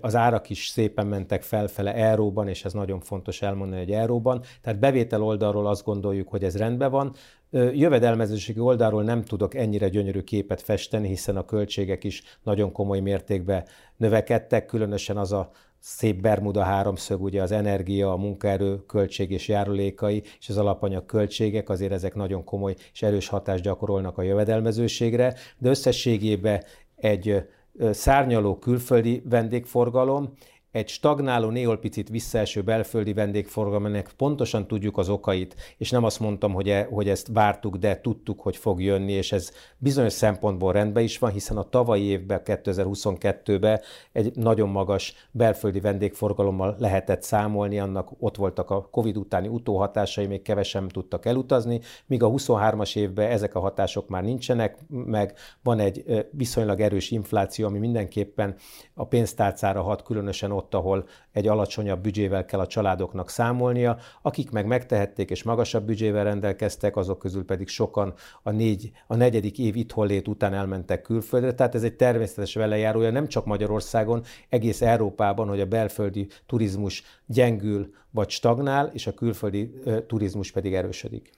az 0.00 0.14
árak 0.14 0.50
is 0.50 0.66
szépen 0.66 1.06
mentek 1.06 1.42
felfele 1.42 1.94
euróban, 1.94 2.48
és 2.48 2.64
ez 2.64 2.72
nagyon 2.72 3.00
fontos 3.00 3.42
elmondani, 3.42 3.80
hogy 3.80 3.92
euróban. 3.92 4.42
Tehát 4.62 4.78
bevétel 4.78 5.22
oldalról 5.22 5.66
azt 5.66 5.84
gondoljuk, 5.84 6.28
hogy 6.28 6.44
ez 6.44 6.56
rendben 6.56 6.90
van. 6.90 7.14
Jövedelmezőségi 7.52 8.58
oldalról 8.58 9.02
nem 9.02 9.24
tudok 9.24 9.54
ennyire 9.54 9.88
gyönyörű 9.88 10.20
képet 10.20 10.62
festeni, 10.62 11.08
hiszen 11.08 11.36
a 11.36 11.44
költségek 11.44 12.04
is 12.04 12.22
nagyon 12.42 12.72
komoly 12.72 13.00
mértékben 13.00 13.64
növekedtek, 13.96 14.66
különösen 14.66 15.16
az 15.16 15.32
a 15.32 15.50
szép 15.78 16.20
Bermuda 16.20 16.62
háromszög, 16.62 17.22
ugye 17.22 17.42
az 17.42 17.52
energia, 17.52 18.12
a 18.12 18.16
munkaerő 18.16 18.84
költség 18.86 19.30
és 19.30 19.48
járulékai, 19.48 20.22
és 20.38 20.48
az 20.48 20.56
alapanyag 20.56 21.06
költségek, 21.06 21.68
azért 21.68 21.92
ezek 21.92 22.14
nagyon 22.14 22.44
komoly 22.44 22.74
és 22.92 23.02
erős 23.02 23.28
hatást 23.28 23.62
gyakorolnak 23.62 24.18
a 24.18 24.22
jövedelmezőségre, 24.22 25.34
de 25.58 25.68
összességében 25.68 26.62
egy 26.96 27.48
szárnyaló 27.90 28.58
külföldi 28.58 29.22
vendégforgalom, 29.28 30.32
egy 30.72 30.88
stagnáló, 30.88 31.48
néhol 31.48 31.78
picit 31.78 32.08
visszaeső 32.08 32.62
belföldi 32.62 33.12
vendégforgalomnak 33.12 34.10
pontosan 34.16 34.66
tudjuk 34.66 34.98
az 34.98 35.08
okait, 35.08 35.74
és 35.76 35.90
nem 35.90 36.04
azt 36.04 36.20
mondtam, 36.20 36.52
hogy, 36.52 36.68
e, 36.68 36.88
hogy 36.90 37.08
ezt 37.08 37.28
vártuk, 37.32 37.76
de 37.76 38.00
tudtuk, 38.00 38.40
hogy 38.40 38.56
fog 38.56 38.82
jönni, 38.82 39.12
és 39.12 39.32
ez 39.32 39.50
bizonyos 39.78 40.12
szempontból 40.12 40.72
rendben 40.72 41.02
is 41.02 41.18
van, 41.18 41.30
hiszen 41.30 41.56
a 41.56 41.62
tavalyi 41.62 42.02
évben, 42.02 42.40
2022-ben 42.44 43.80
egy 44.12 44.36
nagyon 44.36 44.68
magas 44.68 45.14
belföldi 45.30 45.80
vendégforgalommal 45.80 46.76
lehetett 46.78 47.22
számolni, 47.22 47.78
annak 47.78 48.10
ott 48.18 48.36
voltak 48.36 48.70
a 48.70 48.88
Covid 48.90 49.16
utáni 49.16 49.48
utóhatásai, 49.48 50.26
még 50.26 50.42
kevesen 50.42 50.88
tudtak 50.88 51.26
elutazni, 51.26 51.80
míg 52.06 52.22
a 52.22 52.30
23-as 52.30 52.96
évben 52.96 53.30
ezek 53.30 53.54
a 53.54 53.60
hatások 53.60 54.08
már 54.08 54.22
nincsenek, 54.22 54.78
meg. 54.88 55.34
Van 55.62 55.78
egy 55.78 56.26
viszonylag 56.30 56.80
erős 56.80 57.10
infláció, 57.10 57.66
ami 57.66 57.78
mindenképpen 57.78 58.54
a 58.94 59.06
pénztárcára 59.06 59.82
hat, 59.82 60.02
különösen 60.02 60.50
ott, 60.50 60.61
ahol 60.70 61.06
egy 61.32 61.46
alacsonyabb 61.46 62.00
büdzsével 62.00 62.44
kell 62.44 62.60
a 62.60 62.66
családoknak 62.66 63.30
számolnia, 63.30 63.98
akik 64.22 64.50
meg 64.50 64.66
megtehették 64.66 65.30
és 65.30 65.42
magasabb 65.42 65.84
büdzsével 65.84 66.24
rendelkeztek, 66.24 66.96
azok 66.96 67.18
közül 67.18 67.44
pedig 67.44 67.68
sokan 67.68 68.14
a, 68.42 68.50
négy, 68.50 68.90
a 69.06 69.16
negyedik 69.16 69.58
év 69.58 69.76
itthonlét 69.76 70.28
után 70.28 70.54
elmentek 70.54 71.02
külföldre, 71.02 71.54
tehát 71.54 71.74
ez 71.74 71.82
egy 71.82 71.96
természetes 71.96 72.54
velejárója 72.54 73.10
nem 73.10 73.28
csak 73.28 73.44
Magyarországon, 73.44 74.22
egész 74.48 74.82
Európában, 74.82 75.48
hogy 75.48 75.60
a 75.60 75.66
belföldi 75.66 76.26
turizmus 76.46 77.02
gyengül 77.26 77.94
vagy 78.10 78.30
stagnál, 78.30 78.90
és 78.92 79.06
a 79.06 79.14
külföldi 79.14 79.74
turizmus 80.06 80.50
pedig 80.50 80.74
erősödik 80.74 81.30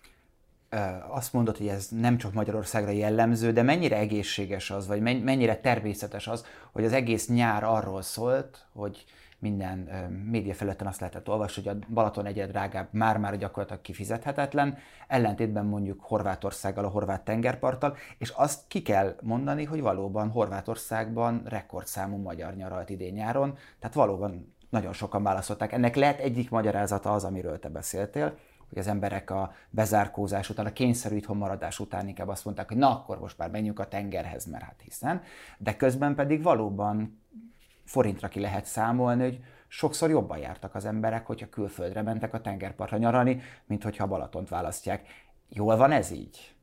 azt 1.09 1.33
mondod, 1.33 1.57
hogy 1.57 1.69
ez 1.69 1.89
nem 1.91 2.17
csak 2.17 2.33
Magyarországra 2.33 2.91
jellemző, 2.91 3.53
de 3.53 3.63
mennyire 3.63 3.97
egészséges 3.97 4.71
az, 4.71 4.87
vagy 4.87 5.01
mennyire 5.01 5.57
természetes 5.57 6.27
az, 6.27 6.45
hogy 6.73 6.85
az 6.85 6.93
egész 6.93 7.29
nyár 7.29 7.65
arról 7.65 8.03
szólt, 8.03 8.67
hogy 8.73 9.05
minden 9.39 9.79
média 10.31 10.55
felületen 10.55 10.87
azt 10.87 11.01
lehetett 11.01 11.29
olvasni, 11.29 11.63
hogy 11.63 11.77
a 11.77 11.93
Balaton 11.93 12.27
egyre 12.27 12.47
drágább, 12.47 12.89
már-már 12.91 13.39
gyakorlatilag 13.39 13.83
kifizethetetlen, 13.83 14.79
ellentétben 15.09 15.65
mondjuk 15.65 16.01
Horvátországgal, 16.01 16.85
a 16.85 16.89
horvát 16.89 17.25
tengerparttal, 17.25 17.97
és 18.19 18.29
azt 18.29 18.61
ki 18.69 18.83
kell 18.83 19.17
mondani, 19.23 19.65
hogy 19.65 19.81
valóban 19.81 20.29
Horvátországban 20.29 21.43
rekordszámú 21.45 22.17
magyar 22.17 22.55
nyaralt 22.55 22.91
idén 22.91 23.13
nyáron, 23.13 23.59
tehát 23.79 23.97
valóban 23.97 24.55
nagyon 24.71 24.93
sokan 24.93 25.23
válaszolták. 25.23 25.73
Ennek 25.73 25.97
lehet 25.97 26.21
egyik 26.21 26.51
magyarázata 26.51 27.13
az, 27.13 27.25
amiről 27.25 27.59
te 27.59 27.69
beszéltél, 27.69 28.37
hogy 28.75 28.83
az 28.83 28.89
emberek 28.89 29.31
a 29.31 29.53
bezárkózás 29.71 30.51
után, 30.51 30.67
a 30.67 30.73
kényszerű 30.73 31.17
itthon 31.17 31.37
maradás 31.37 31.79
után 31.79 32.09
inkább 32.09 32.29
azt 32.29 32.45
mondták, 32.45 32.69
hogy 32.69 32.77
na 32.77 32.91
akkor 32.91 33.19
most 33.19 33.39
már 33.39 33.51
menjünk 33.51 33.79
a 33.79 33.89
tengerhez, 33.89 34.45
mert 34.45 34.65
hát 34.65 34.81
hiszen, 34.85 35.23
de 35.59 35.77
közben 35.77 36.15
pedig 36.15 36.43
valóban 36.43 37.21
forintra 37.85 38.29
ki 38.29 38.41
lehet 38.41 38.65
számolni, 38.65 39.23
hogy 39.23 39.41
sokszor 39.69 40.11
jobban 40.11 40.39
jártak 40.39 40.75
az 40.75 40.85
emberek, 40.85 41.27
hogyha 41.27 41.49
külföldre 41.49 42.03
mentek 42.03 42.35
a 42.35 42.41
tengerpartra 42.41 42.97
nyaralni, 42.97 43.41
mint 43.67 43.83
hogyha 43.83 44.07
Balatont 44.07 44.49
választják. 44.49 45.07
Jól 45.49 45.77
van 45.77 45.91
ez 45.91 46.11
így? 46.11 46.55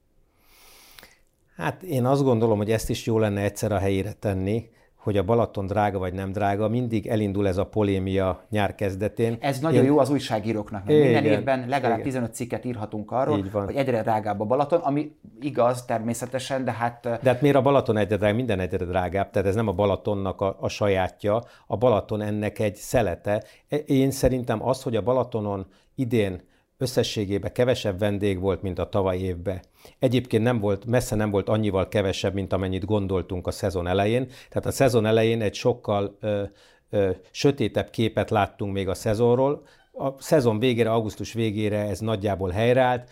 Hát 1.56 1.84
én 1.84 2.06
azt 2.06 2.24
gondolom, 2.24 2.58
hogy 2.58 2.72
ezt 2.72 2.89
is 2.89 3.06
jó 3.06 3.20
lenne 3.20 3.41
egyszer 3.41 3.72
a 3.72 3.80
helyére 3.80 4.13
tenni, 4.13 4.70
hogy 5.01 5.17
a 5.17 5.24
Balaton 5.24 5.65
drága 5.65 6.00
vagy 6.00 6.13
nem 6.13 6.31
drága, 6.31 6.67
mindig 6.67 7.08
elindul 7.08 7.48
ez 7.48 7.58
a 7.58 7.65
polémia 7.65 8.43
nyár 8.50 8.75
kezdetén. 8.75 9.38
Ez 9.39 9.60
nagyon 9.60 9.81
Én... 9.81 9.86
jó 9.86 10.00
az 10.00 10.10
újságíróknak, 10.10 10.86
mert 10.86 11.00
minden 11.00 11.25
évben 11.25 11.65
legalább 11.67 11.98
igen. 11.98 12.10
15 12.10 12.34
cikket 12.34 12.65
írhatunk 12.65 13.12
arról, 13.12 13.43
hogy 13.51 13.75
egyre 13.75 14.01
drágább 14.01 14.39
a 14.39 14.46
Balaton, 14.46 14.79
ami 14.79 15.15
igaz 15.39 15.86
természetesen, 15.86 16.63
de 16.63 16.72
hát... 16.72 17.01
De 17.01 17.29
hát 17.29 17.41
miért 17.41 17.55
a 17.55 17.62
Balaton 17.62 17.98
egyre 17.98 18.17
drágább? 18.17 18.36
Minden 18.36 18.60
egyre 18.60 18.86
drágább, 18.86 19.29
tehát 19.29 19.48
ez 19.48 19.55
nem 19.55 19.67
a 19.67 19.72
Balatonnak 19.74 20.41
a, 20.41 20.58
a 20.60 20.67
sajátja, 20.67 21.43
a 21.67 21.77
Balaton 21.77 22.22
ennek 22.22 22.60
egy 22.60 22.75
szelete. 22.75 23.43
Én 23.86 24.12
szerintem 24.12 24.67
az, 24.67 24.84
hogy 24.84 24.96
a 24.96 25.01
Balatonon 25.01 25.65
idén 25.96 26.41
összességében 26.82 27.52
kevesebb 27.54 28.00
vendég 28.00 28.40
volt, 28.40 28.62
mint 28.62 28.80
a 28.80 28.90
tavaly 28.90 29.18
évben. 29.18 29.62
Egyébként 30.00 30.44
nem 30.44 30.60
volt, 30.60 30.86
messze 30.86 31.16
nem 31.16 31.30
volt 31.30 31.50
annyival 31.50 31.88
kevesebb, 31.88 32.34
mint 32.34 32.54
amennyit 32.54 32.86
gondoltunk 32.86 33.48
a 33.48 33.52
szezon 33.52 33.88
elején. 33.88 34.28
Tehát 34.50 34.66
a 34.66 34.72
szezon 34.72 35.06
elején 35.06 35.42
egy 35.42 35.54
sokkal 35.54 36.18
ö, 36.20 36.44
ö, 36.90 37.10
sötétebb 37.32 37.90
képet 37.90 38.30
láttunk 38.30 38.74
még 38.74 38.88
a 38.88 38.94
szezonról. 38.94 39.64
A 39.94 40.22
szezon 40.22 40.60
végére, 40.60 40.92
augusztus 40.92 41.34
végére 41.34 41.80
ez 41.80 42.00
nagyjából 42.00 42.50
helyreállt, 42.50 43.10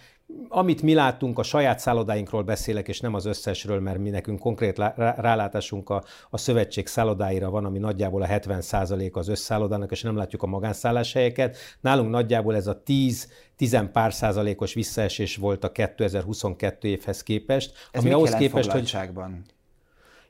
amit 0.49 0.81
mi 0.81 0.93
láttunk, 0.93 1.39
a 1.39 1.43
saját 1.43 1.79
szállodáinkról 1.79 2.43
beszélek, 2.43 2.87
és 2.87 2.99
nem 2.99 3.13
az 3.13 3.25
összesről, 3.25 3.79
mert 3.79 3.97
mi 3.97 4.09
nekünk 4.09 4.39
konkrét 4.39 4.77
rálátásunk 4.95 5.89
a, 5.89 6.03
a 6.29 6.37
szövetség 6.37 6.87
szállodáira 6.87 7.49
van, 7.49 7.65
ami 7.65 7.79
nagyjából 7.79 8.21
a 8.21 8.27
70% 8.27 9.11
az 9.11 9.27
összszállodának, 9.27 9.91
és 9.91 10.01
nem 10.01 10.15
látjuk 10.15 10.43
a 10.43 10.47
magánszálláshelyeket. 10.47 11.57
Nálunk 11.81 12.09
nagyjából 12.09 12.55
ez 12.55 12.67
a 12.67 12.83
10 12.83 13.27
10 13.55 13.79
pár 13.91 14.13
százalékos 14.13 14.73
visszaesés 14.73 15.35
volt 15.35 15.63
a 15.63 15.71
2022 15.71 16.87
évhez 16.87 17.23
képest. 17.23 17.73
Ez 17.91 18.01
ami 18.01 18.11
ahhoz 18.11 18.33
képest, 18.33 18.71
hogy 18.71 18.97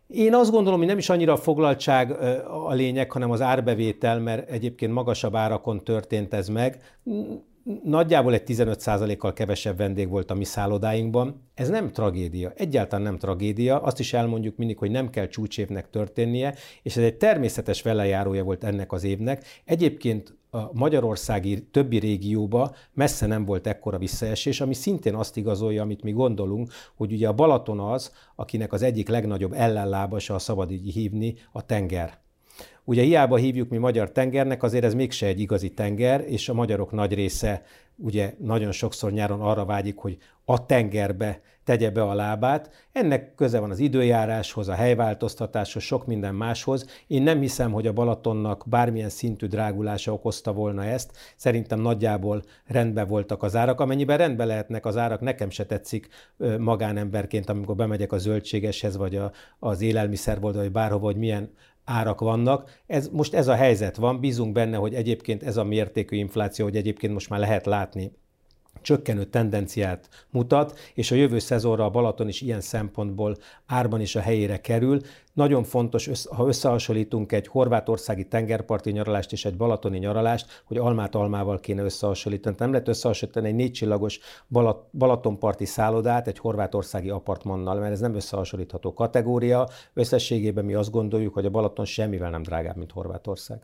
én 0.08 0.34
azt 0.34 0.52
gondolom, 0.52 0.80
hogy 0.80 0.88
nem 0.88 0.98
is 0.98 1.10
annyira 1.10 1.34
a 1.34 1.38
foglaltság 1.38 2.12
a 2.48 2.74
lényeg, 2.74 3.12
hanem 3.12 3.32
az 3.32 3.42
árbevétel, 3.42 4.20
mert 4.20 4.50
egyébként 4.50 4.94
magasabb 4.94 5.36
árakon 5.36 5.84
történt 5.84 6.34
ez 6.34 6.48
meg 6.48 6.82
nagyjából 7.84 8.34
egy 8.34 8.44
15%-kal 8.46 9.34
kevesebb 9.34 9.78
vendég 9.78 10.10
volt 10.10 10.32
a 10.32 10.36
mi 10.36 10.44
szállodáinkban. 10.44 11.50
Ez 11.54 11.70
nem 11.70 11.92
tragédia, 11.92 12.54
egyáltalán 12.56 13.06
nem 13.06 13.18
tragédia. 13.18 13.82
Azt 13.82 14.00
is 14.00 14.14
elmondjuk 14.14 14.58
mindig, 14.58 14.78
hogy 14.78 14.92
nem 14.92 15.10
kell 15.10 15.28
csúcsévnek 15.28 15.90
történnie, 15.90 16.56
és 16.84 16.98
ez 16.98 17.04
egy 17.04 17.18
természetes 17.18 17.82
velejárója 17.82 18.44
volt 18.44 18.64
ennek 18.64 18.92
az 18.92 19.04
évnek. 19.04 19.46
Egyébként 19.66 20.38
a 20.52 20.74
magyarországi 20.74 21.68
többi 21.68 21.98
régióba 21.98 22.76
messze 22.94 23.26
nem 23.26 23.46
volt 23.46 23.68
ekkora 23.68 23.98
visszaesés, 23.98 24.62
ami 24.62 24.74
szintén 24.74 25.16
azt 25.16 25.38
igazolja, 25.38 25.82
amit 25.82 26.04
mi 26.04 26.12
gondolunk, 26.12 26.72
hogy 26.96 27.12
ugye 27.12 27.28
a 27.28 27.34
Balaton 27.34 27.80
az, 27.80 28.12
akinek 28.36 28.74
az 28.74 28.82
egyik 28.82 29.08
legnagyobb 29.08 29.54
ellenlábasa, 29.54 30.34
a 30.34 30.40
szabad 30.40 30.72
így 30.72 30.94
hívni, 30.94 31.36
a 31.52 31.66
tenger. 31.66 32.20
Ugye 32.90 33.02
hiába 33.02 33.36
hívjuk 33.36 33.70
mi 33.70 33.78
magyar 33.78 34.12
tengernek, 34.12 34.64
azért 34.64 34.84
ez 34.84 34.94
mégse 34.94 35.26
egy 35.26 35.40
igazi 35.40 35.70
tenger, 35.70 36.24
és 36.28 36.50
a 36.50 36.54
magyarok 36.54 36.92
nagy 36.92 37.14
része 37.14 37.62
ugye 37.96 38.34
nagyon 38.40 38.72
sokszor 38.72 39.12
nyáron 39.12 39.42
arra 39.42 39.66
vágyik, 39.66 39.98
hogy 39.98 40.18
a 40.46 40.66
tengerbe 40.66 41.42
tegye 41.64 41.90
be 41.90 42.04
a 42.04 42.14
lábát. 42.14 42.70
Ennek 42.92 43.36
köze 43.36 43.60
van 43.60 43.70
az 43.70 43.80
időjáráshoz, 43.80 44.68
a 44.68 44.74
helyváltoztatáshoz, 44.74 45.84
sok 45.84 46.06
minden 46.06 46.36
máshoz. 46.36 46.86
Én 47.08 47.22
nem 47.22 47.40
hiszem, 47.40 47.72
hogy 47.72 47.88
a 47.88 47.94
Balatonnak 47.94 48.64
bármilyen 48.68 49.10
szintű 49.10 49.48
drágulása 49.48 50.14
okozta 50.14 50.54
volna 50.54 50.84
ezt. 50.84 51.18
Szerintem 51.36 51.80
nagyjából 51.80 52.44
rendben 52.66 53.08
voltak 53.08 53.44
az 53.44 53.56
árak. 53.56 53.80
Amennyiben 53.80 54.18
rendben 54.18 54.48
lehetnek 54.48 54.86
az 54.86 54.98
árak, 54.98 55.20
nekem 55.20 55.50
se 55.50 55.66
tetszik 55.66 56.08
magánemberként, 56.58 57.50
amikor 57.50 57.76
bemegyek 57.76 58.12
a 58.12 58.18
zöldségeshez, 58.18 58.98
vagy 58.98 59.16
a, 59.16 59.32
az 59.60 59.82
élelmiszerboltba, 59.82 60.62
vagy 60.62 60.72
bárhova, 60.72 61.06
hogy 61.06 61.18
milyen 61.18 61.50
árak 61.90 62.20
vannak. 62.20 62.82
Ez, 62.88 63.08
most 63.08 63.34
ez 63.34 63.48
a 63.48 63.56
helyzet 63.56 63.96
van, 63.96 64.20
bízunk 64.20 64.54
benne, 64.54 64.78
hogy 64.78 64.94
egyébként 64.94 65.44
ez 65.44 65.58
a 65.58 65.64
mértékű 65.64 66.18
infláció, 66.18 66.66
hogy 66.66 66.76
egyébként 66.76 67.14
most 67.14 67.30
már 67.30 67.40
lehet 67.40 67.66
látni 67.66 68.12
csökkenő 68.82 69.24
tendenciát 69.24 70.10
mutat, 70.30 70.80
és 70.94 71.12
a 71.12 71.16
jövő 71.16 71.40
szezonra 71.40 71.86
a 71.86 71.90
Balaton 71.90 72.28
is 72.28 72.42
ilyen 72.42 72.62
szempontból 72.62 73.38
árban 73.66 74.02
is 74.02 74.16
a 74.16 74.20
helyére 74.20 74.58
kerül. 74.58 75.00
Nagyon 75.34 75.64
fontos, 75.64 76.10
ha 76.30 76.48
összehasonlítunk 76.48 77.32
egy 77.32 77.48
horvátországi 77.48 78.28
tengerparti 78.28 78.92
nyaralást 78.92 79.32
és 79.32 79.46
egy 79.46 79.58
balatoni 79.58 79.98
nyaralást, 79.98 80.64
hogy 80.66 80.78
almát 80.78 81.16
almával 81.16 81.60
kéne 81.60 81.84
összehasonlítani. 81.84 82.56
Nem 82.60 82.72
lehet 82.72 82.88
összehasonlítani 82.88 83.48
egy 83.48 83.56
négycsillagos 83.56 84.20
Balat, 84.48 84.88
balatonparti 84.92 85.66
szállodát 85.66 86.28
egy 86.28 86.38
horvátországi 86.38 87.10
apartmannal, 87.10 87.80
mert 87.80 87.92
ez 87.92 88.00
nem 88.00 88.16
összehasonlítható 88.16 88.94
kategória. 88.94 89.68
Összességében 89.94 90.66
mi 90.66 90.74
azt 90.74 90.92
gondoljuk, 90.92 91.34
hogy 91.34 91.46
a 91.46 91.50
Balaton 91.50 91.86
semmivel 91.86 92.30
nem 92.30 92.42
drágább, 92.42 92.76
mint 92.76 92.92
Horvátország. 92.92 93.62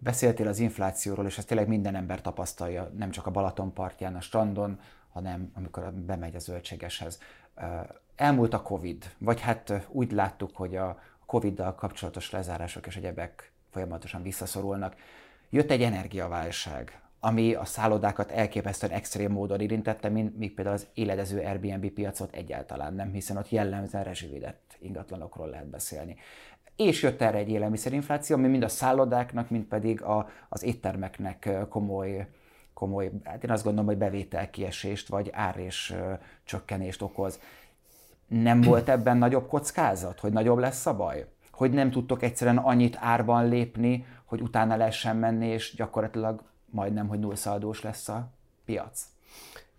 Beszéltél 0.00 0.48
az 0.48 0.58
inflációról, 0.58 1.26
és 1.26 1.38
ezt 1.38 1.46
tényleg 1.46 1.68
minden 1.68 1.94
ember 1.94 2.20
tapasztalja, 2.20 2.92
nem 2.96 3.10
csak 3.10 3.26
a 3.26 3.30
Balaton 3.30 3.72
partján, 3.72 4.14
a 4.14 4.20
strandon, 4.20 4.80
hanem 5.12 5.50
amikor 5.54 5.92
bemegy 5.92 6.34
a 6.34 6.38
zöldségeshez. 6.38 7.18
Elmúlt 8.16 8.54
a 8.54 8.62
Covid, 8.62 9.14
vagy 9.18 9.40
hát 9.40 9.86
úgy 9.88 10.12
láttuk, 10.12 10.56
hogy 10.56 10.76
a 10.76 10.98
Covid-dal 11.26 11.74
kapcsolatos 11.74 12.30
lezárások 12.30 12.86
és 12.86 12.96
egyebek 12.96 13.52
folyamatosan 13.70 14.22
visszaszorulnak. 14.22 14.96
Jött 15.50 15.70
egy 15.70 15.82
energiaválság, 15.82 17.00
ami 17.20 17.54
a 17.54 17.64
szállodákat 17.64 18.30
elképesztően 18.30 18.92
extrém 18.92 19.32
módon 19.32 19.60
érintette, 19.60 20.08
mint 20.08 20.38
míg 20.38 20.54
például 20.54 20.76
az 20.76 20.86
éledező 20.94 21.38
Airbnb 21.38 21.90
piacot 21.90 22.34
egyáltalán 22.34 22.94
nem, 22.94 23.12
hiszen 23.12 23.36
ott 23.36 23.48
jellemzően 23.48 24.04
rezsivédett 24.04 24.76
ingatlanokról 24.78 25.48
lehet 25.48 25.66
beszélni 25.66 26.16
és 26.78 27.02
jött 27.02 27.20
erre 27.20 27.38
egy 27.38 27.48
élelmiszerinfláció, 27.48 28.36
ami 28.36 28.48
mind 28.48 28.62
a 28.62 28.68
szállodáknak, 28.68 29.50
mind 29.50 29.64
pedig 29.64 30.02
a, 30.02 30.28
az 30.48 30.62
éttermeknek 30.62 31.66
komoly, 31.68 32.26
komoly, 32.74 33.10
hát 33.24 33.44
én 33.44 33.50
azt 33.50 33.64
gondolom, 33.64 33.88
hogy 33.88 33.98
bevételkiesést 33.98 35.08
vagy 35.08 35.30
árés 35.32 35.94
csökkenést 36.44 37.02
okoz. 37.02 37.40
Nem 38.26 38.60
volt 38.60 38.88
ebben 38.88 39.16
nagyobb 39.16 39.46
kockázat, 39.46 40.20
hogy 40.20 40.32
nagyobb 40.32 40.58
lesz 40.58 40.86
a 40.86 40.96
baj? 40.96 41.26
hogy 41.58 41.70
nem 41.70 41.90
tudtok 41.90 42.22
egyszerűen 42.22 42.56
annyit 42.56 42.96
árban 43.00 43.48
lépni, 43.48 44.06
hogy 44.24 44.40
utána 44.40 44.76
lehessen 44.76 45.16
menni, 45.16 45.46
és 45.46 45.74
gyakorlatilag 45.76 46.42
majdnem, 46.64 47.08
hogy 47.08 47.18
nullszaldós 47.18 47.82
lesz 47.82 48.08
a 48.08 48.30
piac. 48.64 49.06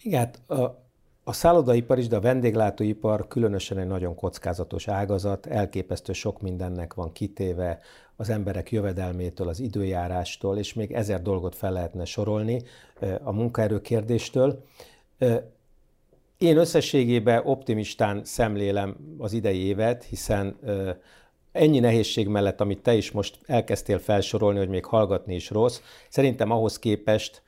Igen, 0.02 0.20
hát 0.20 0.60
a, 0.60 0.89
a 1.30 1.34
szállodaipar 1.34 1.98
is, 1.98 2.08
de 2.08 2.16
a 2.16 2.22
vendéglátóipar 2.22 3.28
különösen 3.28 3.78
egy 3.78 3.88
nagyon 3.88 4.16
kockázatos 4.16 4.88
ágazat, 4.88 5.46
elképesztő 5.46 6.14
sok 6.14 6.42
mindennek 6.42 6.94
van 6.94 7.12
kitéve, 7.12 7.80
az 8.16 8.30
emberek 8.30 8.72
jövedelmétől, 8.72 9.48
az 9.48 9.60
időjárástól, 9.60 10.58
és 10.58 10.74
még 10.74 10.92
ezer 10.92 11.22
dolgot 11.22 11.56
fel 11.56 11.72
lehetne 11.72 12.06
sorolni 12.06 12.62
a 13.24 13.32
munkaerő 13.32 13.82
kérdéstől. 13.82 14.64
Én 16.38 16.58
összességében 16.58 17.42
optimistán 17.46 18.24
szemlélem 18.24 18.96
az 19.18 19.34
idei 19.34 19.66
évet, 19.66 20.04
hiszen 20.04 20.58
ennyi 21.52 21.80
nehézség 21.80 22.28
mellett, 22.28 22.62
amit 22.62 22.82
te 22.82 22.94
is 22.94 23.12
most 23.12 23.40
elkezdtél 23.46 24.00
felsorolni, 24.00 24.58
hogy 24.58 24.70
még 24.70 24.86
hallgatni 24.86 25.36
is 25.36 25.50
rossz, 25.50 25.82
szerintem 26.10 26.52
ahhoz 26.52 26.80
képest 26.80 27.42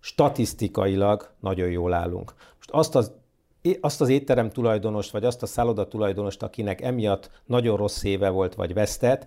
statisztikailag 0.00 1.34
nagyon 1.40 1.70
jól 1.70 1.92
állunk. 1.92 2.34
Most 2.56 2.70
azt 2.70 2.94
az 2.94 3.20
azt 3.80 4.00
az 4.00 4.08
étterem 4.08 4.50
tulajdonost, 4.50 5.10
vagy 5.10 5.24
azt 5.24 5.42
a 5.42 5.46
szálloda 5.46 5.88
tulajdonost, 5.88 6.42
akinek 6.42 6.80
emiatt 6.80 7.30
nagyon 7.46 7.76
rossz 7.76 8.02
éve 8.02 8.28
volt, 8.28 8.54
vagy 8.54 8.74
vesztett, 8.74 9.26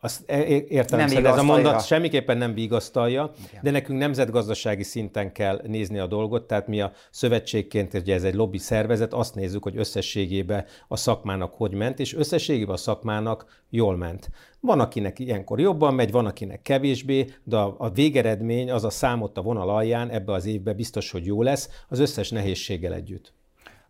azt 0.00 0.30
értem, 0.68 0.98
nem 0.98 1.26
ez 1.26 1.38
a 1.38 1.42
mondat 1.42 1.86
semmiképpen 1.86 2.36
nem 2.36 2.54
vigasztalja, 2.54 3.30
Igen. 3.48 3.60
de 3.62 3.70
nekünk 3.70 3.98
nemzetgazdasági 3.98 4.82
szinten 4.82 5.32
kell 5.32 5.60
nézni 5.66 5.98
a 5.98 6.06
dolgot, 6.06 6.46
tehát 6.46 6.66
mi 6.66 6.80
a 6.80 6.92
szövetségként, 7.10 7.94
ugye 7.94 8.14
ez 8.14 8.24
egy 8.24 8.34
lobby 8.34 8.58
szervezet, 8.58 9.12
azt 9.12 9.34
nézzük, 9.34 9.62
hogy 9.62 9.76
összességében 9.76 10.64
a 10.88 10.96
szakmának 10.96 11.54
hogy 11.54 11.74
ment, 11.74 11.98
és 11.98 12.14
összességében 12.14 12.74
a 12.74 12.78
szakmának 12.78 13.64
jól 13.70 13.96
ment. 13.96 14.30
Van, 14.60 14.80
akinek 14.80 15.18
ilyenkor 15.18 15.60
jobban 15.60 15.94
megy, 15.94 16.10
van, 16.10 16.26
akinek 16.26 16.62
kevésbé, 16.62 17.26
de 17.44 17.56
a 17.56 17.90
végeredmény, 17.90 18.70
az 18.70 18.84
a 18.84 18.90
számot 18.90 19.38
a 19.38 19.42
vonal 19.42 19.70
alján 19.70 20.10
ebbe 20.10 20.32
az 20.32 20.46
évben 20.46 20.76
biztos, 20.76 21.10
hogy 21.10 21.26
jó 21.26 21.42
lesz, 21.42 21.68
az 21.88 21.98
összes 21.98 22.30
nehézséggel 22.30 22.94
együtt. 22.94 23.32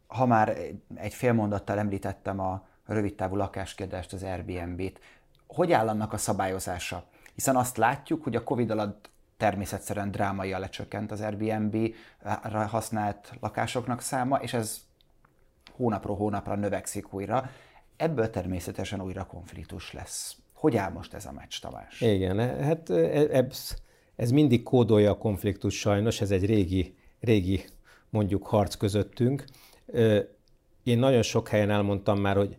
Ha 0.06 0.26
már 0.26 0.56
egy 0.94 1.14
fél 1.14 1.32
mondattal 1.32 1.78
említettem 1.78 2.40
a 2.40 2.68
rövidtávú 2.86 3.36
lakáskérdést, 3.36 4.12
az 4.12 4.22
Airbnb-t, 4.22 5.00
hogy 5.54 5.72
áll 5.72 5.88
annak 5.88 6.12
a 6.12 6.16
szabályozása? 6.16 7.04
Hiszen 7.34 7.56
azt 7.56 7.76
látjuk, 7.76 8.22
hogy 8.22 8.36
a 8.36 8.42
Covid 8.42 8.70
alatt 8.70 9.10
természetszerűen 9.36 10.10
drámai 10.10 10.50
lecsökkent 10.50 11.10
az 11.10 11.20
Airbnb-ra 11.20 12.66
használt 12.66 13.32
lakásoknak 13.40 14.00
száma, 14.00 14.36
és 14.36 14.52
ez 14.52 14.80
hónapról 15.76 16.16
hónapra 16.16 16.54
növekszik 16.54 17.12
újra. 17.12 17.50
Ebből 17.96 18.30
természetesen 18.30 19.02
újra 19.02 19.26
konfliktus 19.26 19.92
lesz. 19.92 20.36
Hogy 20.54 20.76
áll 20.76 20.90
most 20.90 21.14
ez 21.14 21.26
a 21.26 21.32
meccs, 21.32 21.60
Tamás? 21.60 22.00
Igen, 22.00 22.62
hát 22.64 22.90
ez, 23.30 23.76
ez 24.16 24.30
mindig 24.30 24.62
kódolja 24.62 25.10
a 25.10 25.18
konfliktus 25.18 25.78
sajnos, 25.78 26.20
ez 26.20 26.30
egy 26.30 26.46
régi, 26.46 26.96
régi 27.20 27.64
mondjuk 28.10 28.46
harc 28.46 28.74
közöttünk. 28.74 29.44
Én 30.82 30.98
nagyon 30.98 31.22
sok 31.22 31.48
helyen 31.48 31.70
elmondtam 31.70 32.20
már, 32.20 32.36
hogy 32.36 32.56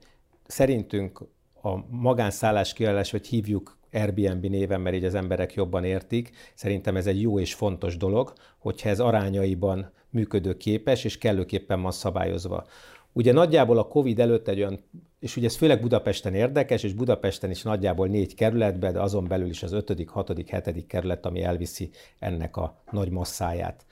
szerintünk 0.47 1.21
a 1.61 1.85
magánszállás 1.89 2.73
kiállás, 2.73 3.11
vagy 3.11 3.27
hívjuk 3.27 3.79
Airbnb 3.93 4.45
néven, 4.45 4.81
mert 4.81 4.95
így 4.95 5.05
az 5.05 5.15
emberek 5.15 5.53
jobban 5.53 5.83
értik. 5.83 6.31
Szerintem 6.53 6.95
ez 6.95 7.07
egy 7.07 7.21
jó 7.21 7.39
és 7.39 7.53
fontos 7.53 7.97
dolog, 7.97 8.33
hogyha 8.57 8.89
ez 8.89 8.99
arányaiban 8.99 9.91
működőképes 10.09 11.03
és 11.03 11.17
kellőképpen 11.17 11.81
van 11.81 11.91
szabályozva. 11.91 12.65
Ugye 13.13 13.31
nagyjából 13.31 13.77
a 13.77 13.87
Covid 13.87 14.19
előtt 14.19 14.47
egy 14.47 14.59
olyan, 14.59 14.79
és 15.19 15.37
ugye 15.37 15.47
ez 15.47 15.55
főleg 15.55 15.81
Budapesten 15.81 16.33
érdekes, 16.33 16.83
és 16.83 16.93
Budapesten 16.93 17.49
is 17.49 17.61
nagyjából 17.61 18.07
négy 18.07 18.35
kerületben, 18.35 18.93
de 18.93 19.01
azon 19.01 19.27
belül 19.27 19.49
is 19.49 19.63
az 19.63 19.71
ötödik, 19.71 20.09
hatodik, 20.09 20.49
hetedik 20.49 20.87
kerület, 20.87 21.25
ami 21.25 21.43
elviszi 21.43 21.89
ennek 22.19 22.57
a 22.57 22.81
nagy 22.91 23.09
masszáját. 23.09 23.85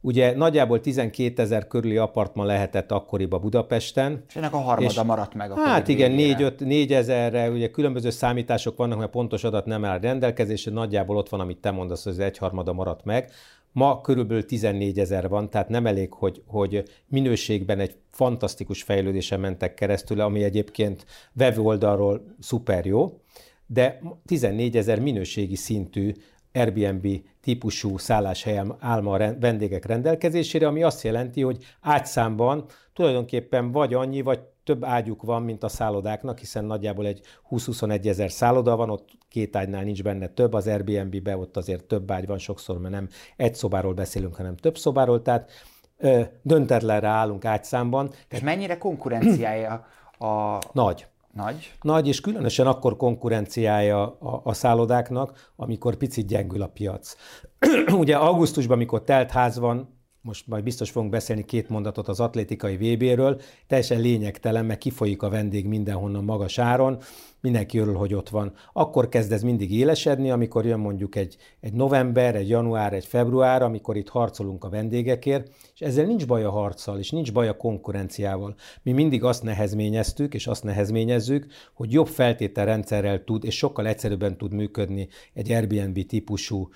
Ugye 0.00 0.36
nagyjából 0.36 0.80
12 0.80 1.42
ezer 1.42 1.66
körüli 1.66 1.96
apartman 1.96 2.46
lehetett 2.46 2.92
akkoriban 2.92 3.40
Budapesten. 3.40 4.24
És 4.28 4.36
ennek 4.36 4.54
a 4.54 4.58
harmada 4.58 5.00
és, 5.00 5.06
maradt 5.06 5.34
meg 5.34 5.50
a 5.50 5.60
Hát 5.60 5.88
igen, 5.88 6.12
4, 6.12 6.54
4 6.58 6.92
ezerre, 6.92 7.50
ugye 7.50 7.70
különböző 7.70 8.10
számítások 8.10 8.76
vannak, 8.76 8.98
mert 8.98 9.10
pontos 9.10 9.44
adat 9.44 9.66
nem 9.66 9.84
áll 9.84 9.98
rendelkezésre, 9.98 10.72
nagyjából 10.72 11.16
ott 11.16 11.28
van, 11.28 11.40
amit 11.40 11.58
te 11.58 11.70
mondasz, 11.70 12.04
hogy 12.04 12.12
az 12.12 12.18
egyharmada 12.18 12.72
maradt 12.72 13.04
meg. 13.04 13.30
Ma 13.72 14.00
körülbelül 14.00 14.44
14 14.44 14.98
ezer 14.98 15.28
van, 15.28 15.50
tehát 15.50 15.68
nem 15.68 15.86
elég, 15.86 16.12
hogy, 16.12 16.42
hogy 16.46 16.82
minőségben 17.08 17.80
egy 17.80 17.96
fantasztikus 18.10 18.82
fejlődésen 18.82 19.40
mentek 19.40 19.74
keresztül, 19.74 20.20
ami 20.20 20.42
egyébként 20.42 21.06
vevő 21.32 21.60
oldalról 21.60 22.34
szuper 22.40 22.86
jó, 22.86 23.20
de 23.66 24.00
14 24.26 24.76
ezer 24.76 25.00
minőségi 25.00 25.56
szintű 25.56 26.12
Airbnb 26.56 27.06
típusú 27.40 27.98
szálláshelyen 27.98 28.76
áll 28.80 29.06
a 29.06 29.34
vendégek 29.40 29.84
rendelkezésére, 29.84 30.66
ami 30.66 30.82
azt 30.82 31.02
jelenti, 31.02 31.42
hogy 31.42 31.64
ágyszámban 31.80 32.64
tulajdonképpen 32.92 33.72
vagy 33.72 33.94
annyi, 33.94 34.22
vagy 34.22 34.40
több 34.64 34.84
ágyuk 34.84 35.22
van, 35.22 35.42
mint 35.42 35.62
a 35.62 35.68
szállodáknak, 35.68 36.38
hiszen 36.38 36.64
nagyjából 36.64 37.06
egy 37.06 37.20
20-21 37.50 38.06
ezer 38.06 38.30
szálloda 38.30 38.76
van, 38.76 38.90
ott 38.90 39.08
két 39.28 39.56
ágynál 39.56 39.82
nincs 39.82 40.02
benne 40.02 40.26
több, 40.28 40.52
az 40.52 40.66
Airbnb-be 40.66 41.36
ott 41.36 41.56
azért 41.56 41.84
több 41.84 42.10
ágy 42.10 42.26
van 42.26 42.38
sokszor, 42.38 42.78
mert 42.78 42.94
nem 42.94 43.08
egy 43.36 43.54
szobáról 43.54 43.94
beszélünk, 43.94 44.34
hanem 44.34 44.56
több 44.56 44.78
szobáról, 44.78 45.22
tehát 45.22 45.50
ö, 45.98 46.20
döntetlenre 46.42 47.08
állunk 47.08 47.44
ágyszámban. 47.44 48.10
És 48.28 48.40
mennyire 48.40 48.78
konkurenciája 48.78 49.86
a... 50.18 50.58
Nagy. 50.72 51.06
Nagy. 51.36 51.72
Nagy, 51.80 52.08
és 52.08 52.20
különösen 52.20 52.66
akkor 52.66 52.96
konkurenciája 52.96 54.18
a, 54.18 54.40
a 54.44 54.52
szállodáknak, 54.52 55.52
amikor 55.56 55.96
picit 55.96 56.26
gyengül 56.26 56.62
a 56.62 56.68
piac. 56.68 57.16
Ugye 57.92 58.16
augusztusban, 58.16 58.76
amikor 58.76 59.02
telt 59.04 59.30
ház 59.30 59.58
van, 59.58 59.95
most 60.26 60.46
majd 60.46 60.64
biztos 60.64 60.90
fogunk 60.90 61.12
beszélni 61.12 61.44
két 61.44 61.68
mondatot 61.68 62.08
az 62.08 62.20
atlétikai 62.20 62.76
VB-ről, 62.76 63.40
teljesen 63.66 64.00
lényegtelen, 64.00 64.64
mert 64.64 64.78
kifolyik 64.78 65.22
a 65.22 65.28
vendég 65.28 65.66
mindenhonnan 65.66 66.24
magas 66.24 66.58
áron, 66.58 66.98
mindenki 67.40 67.78
örül, 67.78 67.94
hogy 67.94 68.14
ott 68.14 68.28
van. 68.28 68.52
Akkor 68.72 69.08
kezd 69.08 69.32
ez 69.32 69.42
mindig 69.42 69.72
élesedni, 69.72 70.30
amikor 70.30 70.66
jön 70.66 70.78
mondjuk 70.78 71.16
egy, 71.16 71.36
egy 71.60 71.72
november, 71.72 72.34
egy 72.34 72.48
január, 72.48 72.92
egy 72.92 73.04
február, 73.04 73.62
amikor 73.62 73.96
itt 73.96 74.08
harcolunk 74.08 74.64
a 74.64 74.68
vendégekért, 74.68 75.50
és 75.74 75.80
ezzel 75.80 76.04
nincs 76.04 76.26
baj 76.26 76.44
a 76.44 76.50
harccal, 76.50 76.98
és 76.98 77.10
nincs 77.10 77.32
baj 77.32 77.48
a 77.48 77.56
konkurenciával. 77.56 78.54
Mi 78.82 78.92
mindig 78.92 79.24
azt 79.24 79.42
nehezményeztük, 79.42 80.34
és 80.34 80.46
azt 80.46 80.64
nehezményezzük, 80.64 81.46
hogy 81.74 81.92
jobb 81.92 82.06
feltételrendszerrel 82.06 83.24
tud, 83.24 83.44
és 83.44 83.56
sokkal 83.56 83.86
egyszerűbben 83.86 84.36
tud 84.36 84.52
működni 84.52 85.08
egy 85.32 85.52
Airbnb 85.52 86.06
típusú 86.06 86.68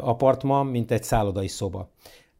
apartman, 0.00 0.66
mint 0.66 0.90
egy 0.90 1.02
szállodai 1.02 1.48
szoba. 1.48 1.90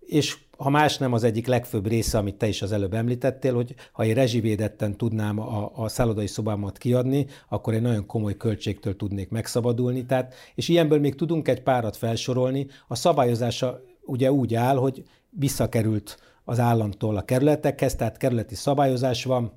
És 0.01 0.37
ha 0.59 0.71
más 0.71 0.99
nem 0.99 1.13
az 1.13 1.25
egyik 1.25 1.47
legfőbb 1.47 1.87
része, 1.87 2.19
amit 2.19 2.35
te 2.35 2.47
is 2.47 2.63
az 2.63 2.73
előbb 2.73 2.95
említettél, 2.95 3.55
hogy 3.55 3.75
ha 3.93 4.05
én 4.05 4.15
rezsivédetten 4.15 4.97
tudnám 4.97 5.39
a, 5.39 5.71
a 5.75 5.89
szállodai 5.89 6.27
szobámat 6.27 6.79
kiadni, 6.79 7.27
akkor 7.49 7.75
egy 7.75 7.81
nagyon 7.81 8.07
komoly 8.07 8.37
költségtől 8.37 8.97
tudnék 8.97 9.31
megszabadulni. 9.31 10.07
Tehát, 10.07 10.35
és 10.55 10.69
ilyenből 10.69 11.01
még 11.01 11.15
tudunk 11.15 11.49
egy 11.49 11.63
párat 11.63 11.97
felsorolni. 11.97 12.67
A 12.89 12.95
szabályozása 12.95 13.81
ugye 14.05 14.33
úgy 14.33 14.55
áll, 14.55 14.77
hogy 14.77 15.03
visszakerült 15.31 16.19
az 16.45 16.61
államtól 16.61 17.17
a 17.17 17.23
kerületekhez, 17.23 17.95
tehát 17.95 18.17
kerületi 18.17 18.55
szabályozás 18.55 19.25
van, 19.25 19.53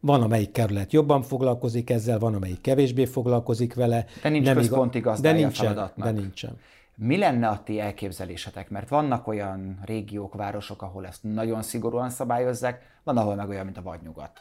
van, 0.00 0.22
amelyik 0.22 0.52
kerület 0.52 0.92
jobban 0.92 1.22
foglalkozik 1.22 1.90
ezzel, 1.90 2.18
van, 2.18 2.34
amelyik 2.34 2.60
kevésbé 2.60 3.04
foglalkozik 3.04 3.74
vele. 3.74 4.04
De 4.22 4.28
nincs 4.28 4.44
nem 4.44 4.56
központi 4.56 5.00
de 5.20 5.32
nincsen, 5.32 5.92
De 5.96 6.10
nincsen. 6.10 6.58
Mi 7.02 7.16
lenne 7.18 7.48
a 7.48 7.62
ti 7.62 7.80
elképzelésetek? 7.80 8.70
Mert 8.70 8.88
vannak 8.88 9.26
olyan 9.26 9.78
régiók, 9.84 10.34
városok, 10.34 10.82
ahol 10.82 11.06
ezt 11.06 11.22
nagyon 11.22 11.62
szigorúan 11.62 12.10
szabályozzák, 12.10 12.98
van, 13.02 13.16
ahol 13.16 13.34
meg 13.34 13.48
olyan, 13.48 13.64
mint 13.64 13.76
a 13.76 13.82
vadnyugat. 13.82 14.40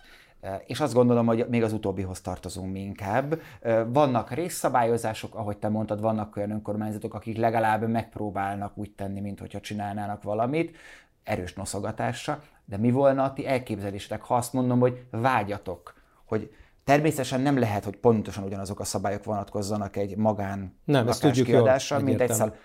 És 0.65 0.79
azt 0.79 0.93
gondolom, 0.93 1.25
hogy 1.25 1.45
még 1.49 1.63
az 1.63 1.73
utóbbihoz 1.73 2.21
tartozunk 2.21 2.71
mi 2.71 2.79
inkább. 2.79 3.41
Vannak 3.87 4.31
részszabályozások, 4.31 5.35
ahogy 5.35 5.57
te 5.57 5.69
mondtad, 5.69 6.01
vannak 6.01 6.35
olyan 6.35 6.51
önkormányzatok, 6.51 7.13
akik 7.13 7.37
legalább 7.37 7.89
megpróbálnak 7.89 8.77
úgy 8.77 8.91
tenni, 8.91 9.19
mint 9.19 9.39
hogyha 9.39 9.59
csinálnának 9.59 10.23
valamit, 10.23 10.77
erős 11.23 11.53
noszogatásra, 11.53 12.43
de 12.65 12.77
mi 12.77 12.91
volna 12.91 13.23
a 13.23 13.33
ti 13.33 13.47
elképzelésetek, 13.47 14.21
ha 14.21 14.35
azt 14.35 14.53
mondom, 14.53 14.79
hogy 14.79 15.05
vágyatok, 15.11 15.93
hogy 16.25 16.53
Természetesen 16.89 17.41
nem 17.41 17.59
lehet, 17.59 17.83
hogy 17.83 17.95
pontosan 17.95 18.43
ugyanazok 18.43 18.79
a 18.79 18.83
szabályok 18.83 19.23
vonatkozzanak 19.23 19.95
egy 19.95 20.15
magán 20.15 20.77
nem, 20.85 21.07
ezt 21.07 21.21
tudjuk 21.21 21.45
kiadásra, 21.45 21.97
jól, 21.97 22.05
mint 22.05 22.21
egy 22.21 22.31
szal... 22.31 22.55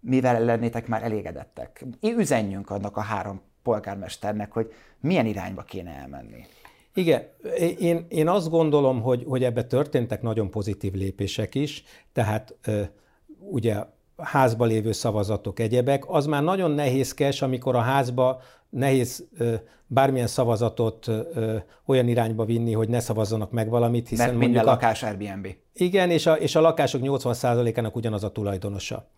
mivel 0.00 0.44
lennétek 0.44 0.86
már 0.86 1.02
elégedettek. 1.02 1.84
Üzenjünk 2.00 2.70
annak 2.70 2.96
a 2.96 3.00
három 3.00 3.40
polgármesternek, 3.62 4.52
hogy 4.52 4.72
milyen 5.00 5.26
irányba 5.26 5.62
kéne 5.62 5.90
elmenni. 5.90 6.44
Igen, 6.94 7.22
én, 7.78 8.06
én 8.08 8.28
azt 8.28 8.50
gondolom, 8.50 9.02
hogy, 9.02 9.24
hogy 9.28 9.44
ebbe 9.44 9.64
történtek 9.64 10.22
nagyon 10.22 10.50
pozitív 10.50 10.92
lépések 10.92 11.54
is, 11.54 11.84
tehát 12.12 12.54
ugye 13.38 13.76
házba 14.16 14.64
lévő 14.64 14.92
szavazatok, 14.92 15.58
egyebek, 15.58 16.04
az 16.06 16.26
már 16.26 16.42
nagyon 16.42 16.70
nehézkes, 16.70 17.42
amikor 17.42 17.76
a 17.76 17.80
házba 17.80 18.40
nehéz 18.70 19.24
bármilyen 19.86 20.26
szavazatot 20.26 21.10
olyan 21.86 22.08
irányba 22.08 22.44
vinni, 22.44 22.72
hogy 22.72 22.88
ne 22.88 23.00
szavazzanak 23.00 23.50
meg 23.50 23.68
valamit, 23.68 24.08
hiszen 24.08 24.26
Mert 24.26 24.38
minden 24.38 24.64
lakás 24.64 25.02
a, 25.02 25.06
Airbnb. 25.06 25.46
Igen, 25.72 26.10
és 26.10 26.26
a, 26.26 26.32
és 26.32 26.54
a 26.54 26.60
lakások 26.60 27.00
80%-ának 27.04 27.96
ugyanaz 27.96 28.24
a 28.24 28.30
tulajdonosa. 28.30 29.08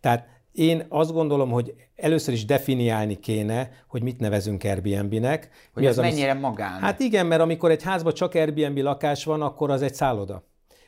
Tehát 0.00 0.26
én 0.52 0.86
azt 0.88 1.12
gondolom, 1.12 1.50
hogy 1.50 1.74
először 1.96 2.34
is 2.34 2.44
definiálni 2.44 3.20
kéne, 3.20 3.70
hogy 3.88 4.02
mit 4.02 4.20
nevezünk 4.20 4.64
Airbnb-nek. 4.64 5.50
Hogy 5.72 5.82
Mi 5.82 5.88
az, 5.88 5.96
mennyire 5.96 6.30
ami... 6.30 6.40
magán. 6.40 6.80
Hát 6.80 7.00
igen, 7.00 7.26
mert 7.26 7.40
amikor 7.40 7.70
egy 7.70 7.82
házban 7.82 8.12
csak 8.12 8.34
Airbnb 8.34 8.78
lakás 8.78 9.24
van, 9.24 9.42
akkor 9.42 9.70
az 9.70 9.82
egy 9.82 9.94
szálloda. 9.94 10.42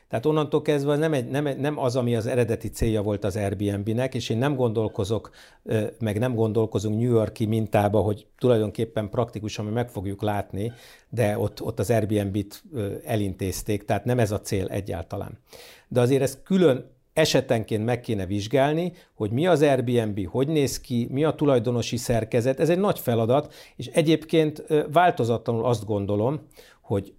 Tehát 0.09 0.25
onnantól 0.25 0.61
kezdve 0.61 0.95
nem, 0.95 1.13
egy, 1.13 1.27
nem, 1.27 1.47
nem 1.59 1.79
az, 1.79 1.95
ami 1.95 2.15
az 2.15 2.25
eredeti 2.25 2.69
célja 2.69 3.01
volt 3.01 3.23
az 3.23 3.35
Airbnb-nek, 3.35 4.15
és 4.15 4.29
én 4.29 4.37
nem 4.37 4.55
gondolkozok, 4.55 5.29
meg 5.99 6.19
nem 6.19 6.35
gondolkozunk 6.35 6.99
New 6.99 7.11
Yorki 7.11 7.45
mintába, 7.45 7.99
hogy 7.99 8.27
tulajdonképpen 8.37 9.09
praktikusan 9.09 9.65
mi 9.65 9.71
meg 9.71 9.89
fogjuk 9.89 10.21
látni, 10.21 10.71
de 11.09 11.37
ott, 11.37 11.61
ott 11.61 11.79
az 11.79 11.89
Airbnb-t 11.89 12.63
elintézték, 13.05 13.85
tehát 13.85 14.05
nem 14.05 14.19
ez 14.19 14.31
a 14.31 14.41
cél 14.41 14.67
egyáltalán. 14.67 15.37
De 15.87 16.01
azért 16.01 16.21
ezt 16.21 16.43
külön 16.43 16.85
esetenként 17.13 17.85
meg 17.85 17.99
kéne 17.99 18.25
vizsgálni, 18.25 18.93
hogy 19.13 19.31
mi 19.31 19.47
az 19.47 19.61
Airbnb, 19.61 20.27
hogy 20.27 20.47
néz 20.47 20.79
ki, 20.79 21.07
mi 21.11 21.23
a 21.23 21.31
tulajdonosi 21.31 21.97
szerkezet. 21.97 22.59
Ez 22.59 22.69
egy 22.69 22.79
nagy 22.79 22.99
feladat, 22.99 23.53
és 23.75 23.87
egyébként 23.87 24.63
változatlanul 24.91 25.65
azt 25.65 25.85
gondolom, 25.85 26.41
hogy 26.81 27.13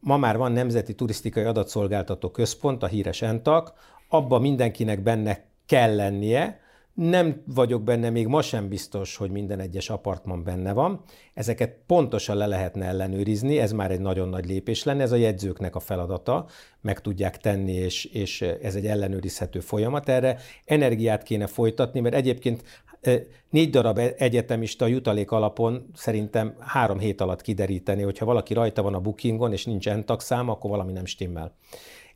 ma 0.00 0.16
már 0.16 0.36
van 0.36 0.52
Nemzeti 0.52 0.94
Turisztikai 0.94 1.44
Adatszolgáltató 1.44 2.30
Központ, 2.30 2.82
a 2.82 2.86
híres 2.86 3.22
ENTAK, 3.22 3.72
abba 4.08 4.38
mindenkinek 4.38 5.02
benne 5.02 5.44
kell 5.66 5.94
lennie, 5.94 6.60
nem 6.98 7.42
vagyok 7.46 7.82
benne, 7.82 8.10
még 8.10 8.26
ma 8.26 8.42
sem 8.42 8.68
biztos, 8.68 9.16
hogy 9.16 9.30
minden 9.30 9.60
egyes 9.60 9.90
apartman 9.90 10.44
benne 10.44 10.72
van. 10.72 11.02
Ezeket 11.34 11.76
pontosan 11.86 12.36
le 12.36 12.46
lehetne 12.46 12.86
ellenőrizni, 12.86 13.58
ez 13.58 13.72
már 13.72 13.90
egy 13.90 14.00
nagyon 14.00 14.28
nagy 14.28 14.46
lépés 14.46 14.84
lenne, 14.84 15.02
ez 15.02 15.12
a 15.12 15.16
jegyzőknek 15.16 15.74
a 15.74 15.80
feladata, 15.80 16.46
meg 16.80 17.00
tudják 17.00 17.36
tenni, 17.36 17.72
és, 17.72 18.04
és 18.04 18.42
ez 18.42 18.74
egy 18.74 18.86
ellenőrizhető 18.86 19.60
folyamat. 19.60 20.08
Erre 20.08 20.38
energiát 20.64 21.22
kéne 21.22 21.46
folytatni, 21.46 22.00
mert 22.00 22.14
egyébként 22.14 22.62
négy 23.50 23.70
darab 23.70 23.98
e- 23.98 24.14
egyetemista 24.18 24.86
jutalék 24.86 25.30
alapon 25.30 25.90
szerintem 25.94 26.54
három 26.58 26.98
hét 26.98 27.20
alatt 27.20 27.40
kideríteni, 27.40 28.02
hogyha 28.02 28.24
valaki 28.24 28.54
rajta 28.54 28.82
van 28.82 28.94
a 28.94 29.00
bookingon, 29.00 29.52
és 29.52 29.64
nincs 29.64 29.88
entak 29.88 30.22
szám, 30.22 30.48
akkor 30.48 30.70
valami 30.70 30.92
nem 30.92 31.04
stimmel. 31.04 31.54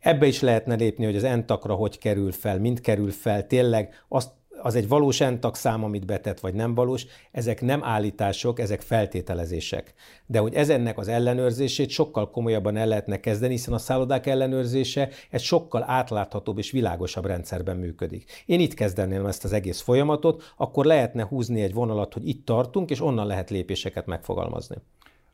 Ebbe 0.01 0.27
is 0.27 0.41
lehetne 0.41 0.75
lépni, 0.75 1.05
hogy 1.05 1.17
az 1.17 1.25
entakra 1.25 1.75
hogy 1.75 1.99
kerül 1.99 2.33
fel, 2.33 2.59
mind 2.59 2.81
kerül 2.81 3.11
fel, 3.11 3.47
tényleg 3.47 4.05
azt 4.09 4.31
az 4.63 4.75
egy 4.75 4.89
valós 4.89 5.21
entak 5.21 5.57
szám, 5.57 5.85
amit 5.85 6.07
betett, 6.07 6.41
vagy 6.41 6.55
nem 6.55 6.75
valós, 6.75 7.07
ezek 7.33 7.61
nem 7.61 7.85
állítások, 7.85 8.59
ezek 8.59 8.81
feltételezések. 8.81 9.95
De 10.27 10.39
hogy 10.39 10.55
ezennek 10.55 10.99
az 10.99 11.09
ellenőrzését 11.09 11.91
sokkal 11.91 12.31
komolyabban 12.31 12.77
el 12.77 12.87
lehetne 12.87 13.21
kezdeni, 13.21 13.53
hiszen 13.53 13.75
a 13.75 13.79
szállodák 13.79 14.27
ellenőrzése 14.27 15.09
egy 15.31 15.41
sokkal 15.41 15.85
átláthatóbb 15.87 16.59
és 16.59 16.71
világosabb 16.71 17.27
rendszerben 17.27 17.77
működik. 17.77 18.43
Én 18.47 18.61
itt 18.61 18.75
kezdeném 18.75 19.27
ezt 19.27 19.45
az 19.45 19.53
egész 19.53 19.81
folyamatot, 19.81 20.53
akkor 20.57 20.85
lehetne 20.85 21.25
húzni 21.25 21.63
egy 21.63 21.75
vonalat, 21.75 22.13
hogy 22.13 22.29
itt 22.29 22.47
tartunk, 22.47 22.91
és 22.91 23.01
onnan 23.01 23.27
lehet 23.27 23.51
lépéseket 23.51 24.07
megfogalmazni. 24.07 24.77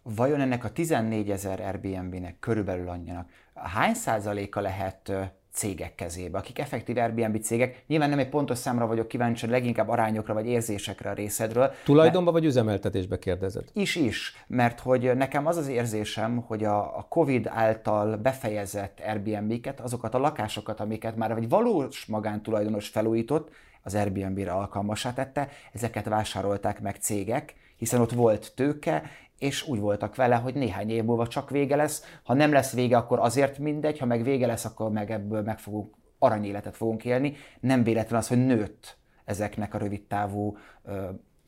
Vajon 0.03 0.41
ennek 0.41 0.65
a 0.65 0.71
14 0.71 1.31
ezer 1.31 1.61
Airbnb-nek 1.61 2.39
körülbelül 2.39 2.89
annyinak 2.89 3.29
hány 3.55 3.95
százaléka 3.95 4.61
lehet 4.61 5.13
cégek 5.59 5.95
kezébe, 5.95 6.39
akik 6.39 6.59
effektív 6.59 6.97
Airbnb 6.97 7.41
cégek. 7.41 7.83
Nyilván 7.87 8.09
nem 8.09 8.19
egy 8.19 8.29
pontos 8.29 8.59
számra 8.59 8.87
vagyok 8.87 9.09
kíváncsi, 9.09 9.47
leginkább 9.47 9.89
arányokra 9.89 10.35
vagy 10.35 10.47
érzésekre 10.47 11.11
a 11.11 11.13
részedről. 11.13 11.73
Tulajdonba 11.85 12.33
vagy 12.33 12.45
üzemeltetésbe 12.45 13.19
kérdezed? 13.19 13.65
Is 13.73 13.97
is, 13.97 14.45
mert 14.47 14.81
hogy 14.81 15.17
nekem 15.17 15.47
az 15.47 15.57
az 15.57 15.69
érzésem, 15.69 16.37
hogy 16.37 16.65
a, 16.65 16.99
a 16.99 17.07
Covid 17.09 17.47
által 17.47 18.17
befejezett 18.17 19.01
Airbnb-ket, 19.07 19.81
azokat 19.81 20.15
a 20.15 20.19
lakásokat, 20.19 20.81
amiket 20.81 21.17
már 21.17 21.31
egy 21.31 21.49
valós 21.49 22.07
magántulajdonos 22.07 22.89
felújított, 22.89 23.51
az 23.83 23.95
Airbnb-re 23.95 24.53
alkalmasá 24.53 25.13
tette, 25.13 25.49
ezeket 25.73 26.09
vásárolták 26.09 26.81
meg 26.81 26.97
cégek, 26.97 27.55
hiszen 27.77 28.01
ott 28.01 28.13
volt 28.13 28.53
tőke, 28.55 29.03
és 29.39 29.69
úgy 29.69 29.81
voltak 29.81 30.17
vele, 30.17 30.37
hogy 30.37 30.55
néhány 30.55 30.91
év 30.91 31.05
múlva 31.05 31.27
csak 31.27 31.51
vége 31.51 31.77
lesz. 31.77 32.05
Ha 32.23 32.35
nem 32.35 32.53
lesz 32.53 32.73
vége, 32.73 32.97
akkor 32.97 33.19
azért 33.19 33.59
mindegy, 33.59 33.99
ha 33.99 34.07
meg 34.07 34.23
vége 34.23 34.47
lesz, 34.47 34.65
akkor 34.65 34.91
meg 34.91 35.11
ebből 35.11 35.43
meg 35.43 35.59
fogunk, 35.59 35.95
aranyéletet 36.19 36.77
fogunk 36.77 37.05
élni. 37.05 37.37
Nem 37.61 37.83
véletlen 37.83 38.19
az, 38.19 38.29
hogy 38.29 38.47
nőtt 38.47 38.97
ezeknek 39.25 39.75
a 39.75 39.79
rövidtávú 39.79 40.57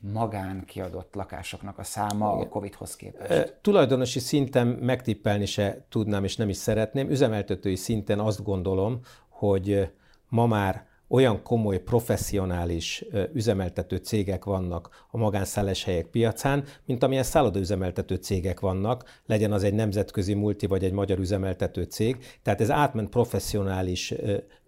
magán 0.01 0.65
kiadott 0.65 1.15
lakásoknak 1.15 1.79
a 1.79 1.83
száma 1.83 2.33
Igen. 2.35 2.47
a 2.47 2.49
Covid-hoz 2.49 2.97
képest. 2.97 3.31
E, 3.31 3.59
tulajdonosi 3.61 4.19
szinten 4.19 4.67
megtippelni 4.67 5.47
se 5.47 5.85
tudnám, 5.89 6.25
és 6.25 6.37
nem 6.37 6.49
is 6.49 6.57
szeretném. 6.57 7.11
Üzemeltetői 7.11 7.77
szinten 7.77 8.19
azt 8.19 8.43
gondolom, 8.43 9.01
hogy 9.29 9.93
ma 10.29 10.47
már 10.47 10.87
olyan 11.11 11.43
komoly, 11.43 11.79
professzionális 11.79 13.05
üzemeltető 13.33 13.97
cégek 13.97 14.45
vannak 14.45 15.07
a 15.11 15.17
magánszállás 15.17 15.89
piacán, 16.11 16.65
mint 16.87 17.03
amilyen 17.03 17.23
szállodaüzemeltető 17.23 18.15
cégek 18.15 18.61
vannak, 18.61 19.21
legyen 19.27 19.53
az 19.53 19.63
egy 19.63 19.75
nemzetközi 19.75 20.35
multi 20.35 20.67
vagy 20.67 20.85
egy 20.85 20.93
magyar 20.93 21.19
üzemeltető 21.19 21.83
cég. 21.83 22.17
Tehát 22.43 22.61
ez 22.61 22.71
átment 22.71 23.09
professzionális 23.09 24.15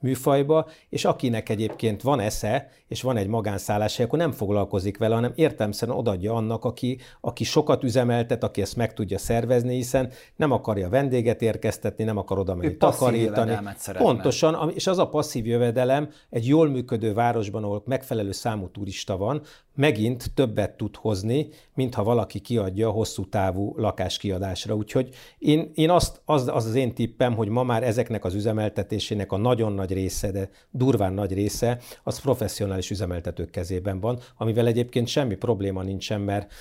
műfajba, 0.03 0.69
és 0.89 1.05
akinek 1.05 1.49
egyébként 1.49 2.03
van 2.03 2.21
esze, 2.21 2.71
és 2.89 3.03
van 3.03 3.17
egy 3.17 3.27
magánszálláshely, 3.27 4.07
akkor 4.07 4.19
nem 4.19 4.33
foglalkozik 4.33 4.99
vele, 4.99 5.15
hanem 5.15 5.33
értelmszerűen 5.35 5.99
odaadja 5.99 6.35
annak, 6.35 6.65
aki, 6.65 6.99
aki 7.21 7.45
sokat 7.45 7.83
üzemeltet, 7.85 8.45
aki 8.45 8.61
ezt 8.61 8.77
meg 8.77 8.95
tudja 8.95 9.19
szervezni, 9.19 9.75
hiszen 9.75 10.11
nem 10.37 10.51
akarja 10.51 10.89
vendéget 10.89 11.43
érkeztetni, 11.43 12.05
nem 12.05 12.17
akar 12.17 12.39
oda 12.39 12.55
menni 12.55 12.77
takarítani. 12.77 13.59
Pontosan, 13.93 14.71
és 14.75 14.87
az 14.87 14.99
a 14.99 15.09
passzív 15.09 15.47
jövedelem 15.47 16.09
egy 16.31 16.47
jól 16.47 16.69
működő 16.69 17.13
városban, 17.13 17.65
ahol 17.65 17.83
megfelelő 17.87 18.33
számú 18.33 18.69
turista 18.69 19.17
van, 19.17 19.43
megint 19.75 20.35
többet 20.35 20.77
tud 20.77 20.97
hozni, 20.97 21.49
mint 21.75 21.95
ha 21.95 22.03
valaki 22.03 22.39
kiadja 22.39 22.91
hosszú 22.91 23.29
távú 23.29 23.75
lakáskiadásra. 23.77 24.75
Úgyhogy 24.75 25.15
én, 25.39 25.71
én 25.75 25.91
azt, 25.91 26.21
az, 26.25 26.49
az 26.49 26.67
az 26.67 26.75
én 26.75 26.95
tippem, 26.95 27.35
hogy 27.35 27.49
ma 27.49 27.63
már 27.63 27.83
ezeknek 27.83 28.25
az 28.25 28.35
üzemeltetésének 28.35 29.33
a 29.33 29.37
nagyon 29.37 29.73
nagy 29.73 29.93
része, 29.93 30.31
de 30.31 30.51
durván 30.71 31.13
nagy 31.13 31.33
része, 31.33 31.79
az 32.03 32.21
professzionális 32.21 32.91
üzemeltetők 32.91 33.51
kezében 33.51 34.01
van, 34.01 34.19
amivel 34.37 34.67
egyébként 34.67 35.07
semmi 35.07 35.35
probléma 35.35 35.83
nincsen, 35.83 36.21
mert 36.21 36.53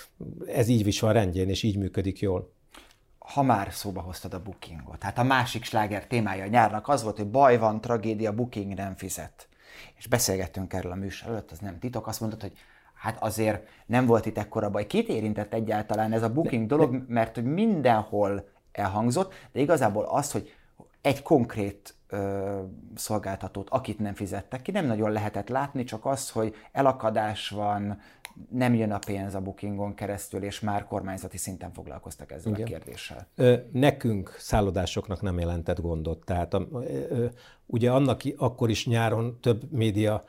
ez 0.46 0.68
így 0.68 0.88
is 0.88 1.00
van 1.00 1.14
rendjén, 1.14 1.50
és 1.50 1.64
így 1.64 1.78
működik 1.78 2.20
jól 2.20 2.52
ha 3.34 3.44
már 3.44 3.74
szóba 3.74 4.02
hoztad 4.02 4.34
a 4.34 4.42
bookingot, 4.42 5.04
hát 5.04 5.18
a 5.18 5.24
másik 5.24 5.64
sláger 5.64 6.08
témája 6.08 6.44
a 6.44 6.48
nyárnak 6.48 6.88
az 6.88 7.04
volt, 7.04 7.18
hogy 7.18 7.28
baj 7.28 7.58
van, 7.58 7.82
tragédia, 7.82 8.34
booking 8.34 8.74
nem 8.74 8.96
fizet. 8.96 9.48
És 9.98 10.08
beszélgettünk 10.08 10.74
erről 10.74 10.92
a 10.92 10.96
műsor 10.96 11.30
előtt, 11.30 11.52
az 11.52 11.60
nem 11.60 11.80
titok, 11.80 12.08
azt 12.08 12.20
mondod, 12.20 12.42
hogy 12.42 12.54
hát 13.02 13.24
azért 13.24 13.68
nem 13.86 14.06
volt 14.06 14.26
itt 14.26 14.38
ekkora 14.38 14.70
baj. 14.70 14.88
Kit 14.88 15.08
érintett 15.08 15.54
egyáltalán 15.54 16.14
ez 16.14 16.24
a 16.24 16.34
booking 16.34 16.68
dolog, 16.68 17.04
mert 17.08 17.36
hogy 17.36 17.44
mindenhol 17.44 18.48
elhangzott, 18.72 19.34
de 19.52 19.60
igazából 19.60 20.04
az, 20.04 20.32
hogy 20.32 20.54
egy 21.02 21.22
konkrét 21.22 21.96
ö, 22.08 22.60
szolgáltatót, 22.96 23.70
akit 23.70 24.00
nem 24.00 24.14
fizettek 24.14 24.62
ki, 24.62 24.72
nem 24.72 24.86
nagyon 24.86 25.12
lehetett 25.12 25.50
látni, 25.50 25.84
csak 25.84 26.06
az, 26.06 26.30
hogy 26.30 26.56
elakadás 26.72 27.50
van, 27.50 28.00
nem 28.50 28.74
jön 28.74 28.92
a 28.92 29.00
pénz 29.06 29.36
a 29.36 29.40
bookingon 29.40 29.94
keresztül, 29.94 30.44
és 30.44 30.60
már 30.60 30.86
kormányzati 30.86 31.38
szinten 31.38 31.74
foglalkoztak 31.74 32.32
ezzel 32.32 32.52
Igen. 32.52 32.66
a 32.66 32.68
kérdéssel. 32.68 33.28
Ö, 33.36 33.56
nekünk, 33.72 34.36
szállodásoknak 34.38 35.22
nem 35.22 35.40
jelentett 35.40 35.82
gondot. 35.82 36.26
Tehát 36.26 36.54
a, 36.54 36.68
ö, 37.10 37.26
ugye 37.66 37.92
annak 37.92 38.22
akkor 38.38 38.70
is 38.70 38.88
nyáron 38.88 39.40
több 39.40 39.72
média 39.72 40.24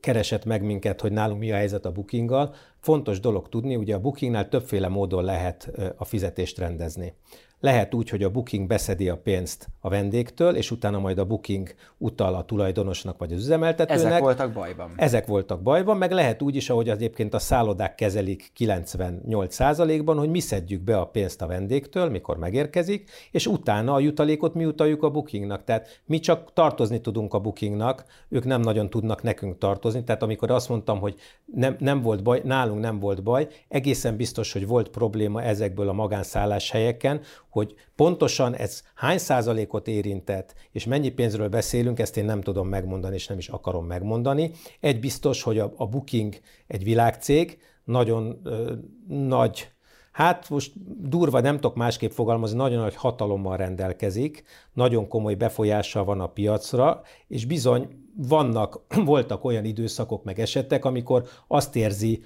keresett 0.00 0.44
meg 0.44 0.62
minket, 0.62 1.00
hogy 1.00 1.12
nálunk 1.12 1.40
mi 1.40 1.52
a 1.52 1.54
helyzet 1.54 1.84
a 1.84 1.92
bookinggal. 1.92 2.54
Fontos 2.78 3.20
dolog 3.20 3.48
tudni, 3.48 3.76
ugye 3.76 3.94
a 3.94 4.00
bookingnál 4.00 4.48
többféle 4.48 4.88
módon 4.88 5.24
lehet 5.24 5.70
a 5.96 6.04
fizetést 6.04 6.58
rendezni. 6.58 7.14
Lehet 7.62 7.94
úgy, 7.94 8.08
hogy 8.08 8.22
a 8.22 8.30
booking 8.30 8.66
beszedi 8.66 9.08
a 9.08 9.16
pénzt 9.16 9.68
a 9.80 9.88
vendégtől, 9.88 10.56
és 10.56 10.70
utána 10.70 10.98
majd 10.98 11.18
a 11.18 11.24
booking 11.24 11.74
utal 11.98 12.34
a 12.34 12.44
tulajdonosnak 12.44 13.18
vagy 13.18 13.32
az 13.32 13.40
üzemeltetőnek. 13.40 14.04
Ezek 14.04 14.20
voltak 14.20 14.52
bajban. 14.52 14.92
Ezek 14.96 15.26
voltak 15.26 15.62
bajban, 15.62 15.96
meg 15.96 16.12
lehet 16.12 16.42
úgy 16.42 16.56
is, 16.56 16.70
ahogy 16.70 16.88
egyébként 16.88 17.34
a 17.34 17.38
szállodák 17.38 17.94
kezelik 17.94 18.52
98%-ban, 18.58 20.18
hogy 20.18 20.30
mi 20.30 20.40
szedjük 20.40 20.82
be 20.82 20.98
a 20.98 21.06
pénzt 21.06 21.42
a 21.42 21.46
vendégtől, 21.46 22.10
mikor 22.10 22.36
megérkezik, 22.36 23.10
és 23.30 23.46
utána 23.46 23.92
a 23.92 24.00
jutalékot 24.00 24.54
mi 24.54 24.64
utaljuk 24.64 25.02
a 25.02 25.10
bookingnak. 25.10 25.64
Tehát 25.64 26.02
mi 26.06 26.18
csak 26.18 26.52
tartozni 26.52 27.00
tudunk 27.00 27.34
a 27.34 27.38
bookingnak, 27.38 28.04
ők 28.28 28.44
nem 28.44 28.60
nagyon 28.60 28.90
tudnak 28.90 29.22
nekünk 29.22 29.58
tartozni. 29.58 30.04
Tehát 30.04 30.22
amikor 30.22 30.50
azt 30.50 30.68
mondtam, 30.68 30.98
hogy 30.98 31.14
nem, 31.44 31.76
nem 31.78 32.02
volt 32.02 32.22
baj, 32.22 32.40
nálunk 32.44 32.80
nem 32.80 32.98
volt 32.98 33.22
baj, 33.22 33.48
egészen 33.68 34.16
biztos, 34.16 34.52
hogy 34.52 34.66
volt 34.66 34.88
probléma 34.88 35.42
ezekből 35.42 35.88
a 35.88 35.92
magánszálláshelyeken, 35.92 37.20
hogy 37.52 37.74
pontosan 37.96 38.54
ez 38.54 38.82
hány 38.94 39.18
százalékot 39.18 39.88
érintett, 39.88 40.54
és 40.70 40.84
mennyi 40.84 41.10
pénzről 41.10 41.48
beszélünk, 41.48 41.98
ezt 41.98 42.16
én 42.16 42.24
nem 42.24 42.40
tudom 42.40 42.68
megmondani, 42.68 43.14
és 43.14 43.26
nem 43.26 43.38
is 43.38 43.48
akarom 43.48 43.86
megmondani. 43.86 44.50
Egy 44.80 45.00
biztos, 45.00 45.42
hogy 45.42 45.58
a, 45.58 45.72
a 45.76 45.86
Booking 45.86 46.34
egy 46.66 46.84
világcég, 46.84 47.58
nagyon 47.84 48.40
ö, 48.44 48.72
nagy 49.08 49.70
Hát 50.12 50.50
most 50.50 50.72
durva, 51.08 51.40
nem 51.40 51.54
tudok 51.54 51.76
másképp 51.76 52.10
fogalmazni, 52.10 52.56
nagyon 52.56 52.80
nagy 52.80 52.94
hatalommal 52.94 53.56
rendelkezik, 53.56 54.44
nagyon 54.72 55.08
komoly 55.08 55.34
befolyással 55.34 56.04
van 56.04 56.20
a 56.20 56.26
piacra, 56.26 57.02
és 57.28 57.44
bizony 57.44 57.88
vannak, 58.16 58.80
voltak 59.04 59.44
olyan 59.44 59.64
időszakok 59.64 60.24
meg 60.24 60.40
esetek, 60.40 60.84
amikor 60.84 61.28
azt 61.46 61.76
érzi 61.76 62.22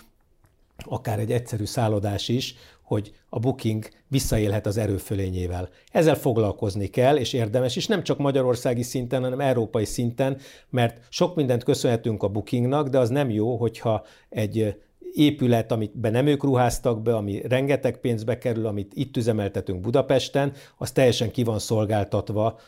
akár 0.79 1.19
egy 1.19 1.33
egyszerű 1.33 1.65
szállodás 1.65 2.29
is, 2.29 2.55
hogy 2.87 3.13
a 3.29 3.39
booking 3.39 3.89
visszaélhet 4.09 4.67
az 4.67 4.77
erőfölényével. 4.77 5.69
Ezzel 5.93 6.15
foglalkozni 6.15 6.87
kell, 6.87 7.17
és 7.17 7.33
érdemes, 7.33 7.77
és 7.77 7.87
nem 7.87 8.03
csak 8.03 8.19
magyarországi 8.19 8.83
szinten, 8.83 9.23
hanem 9.23 9.41
európai 9.41 9.85
szinten, 9.85 10.39
mert 10.71 11.01
sok 11.09 11.35
mindent 11.35 11.65
köszönhetünk 11.65 12.23
a 12.23 12.29
bookingnak, 12.29 12.89
de 12.89 12.99
az 12.99 13.09
nem 13.09 13.31
jó, 13.31 13.57
hogyha 13.57 14.05
egy 14.29 14.77
épület, 15.13 15.73
amit 15.73 15.99
be 15.99 16.11
nem 16.11 16.27
ők 16.27 16.43
ruháztak 16.43 17.03
be, 17.03 17.15
ami 17.15 17.43
rengeteg 17.49 18.01
pénzbe 18.01 18.39
kerül, 18.39 18.67
amit 18.67 18.93
itt 18.95 19.17
üzemeltetünk 19.17 19.81
Budapesten, 19.81 20.53
az 20.77 20.93
teljesen 20.93 21.31
ki 21.31 21.45
van 21.45 21.59
szolgáltatva 21.59 22.59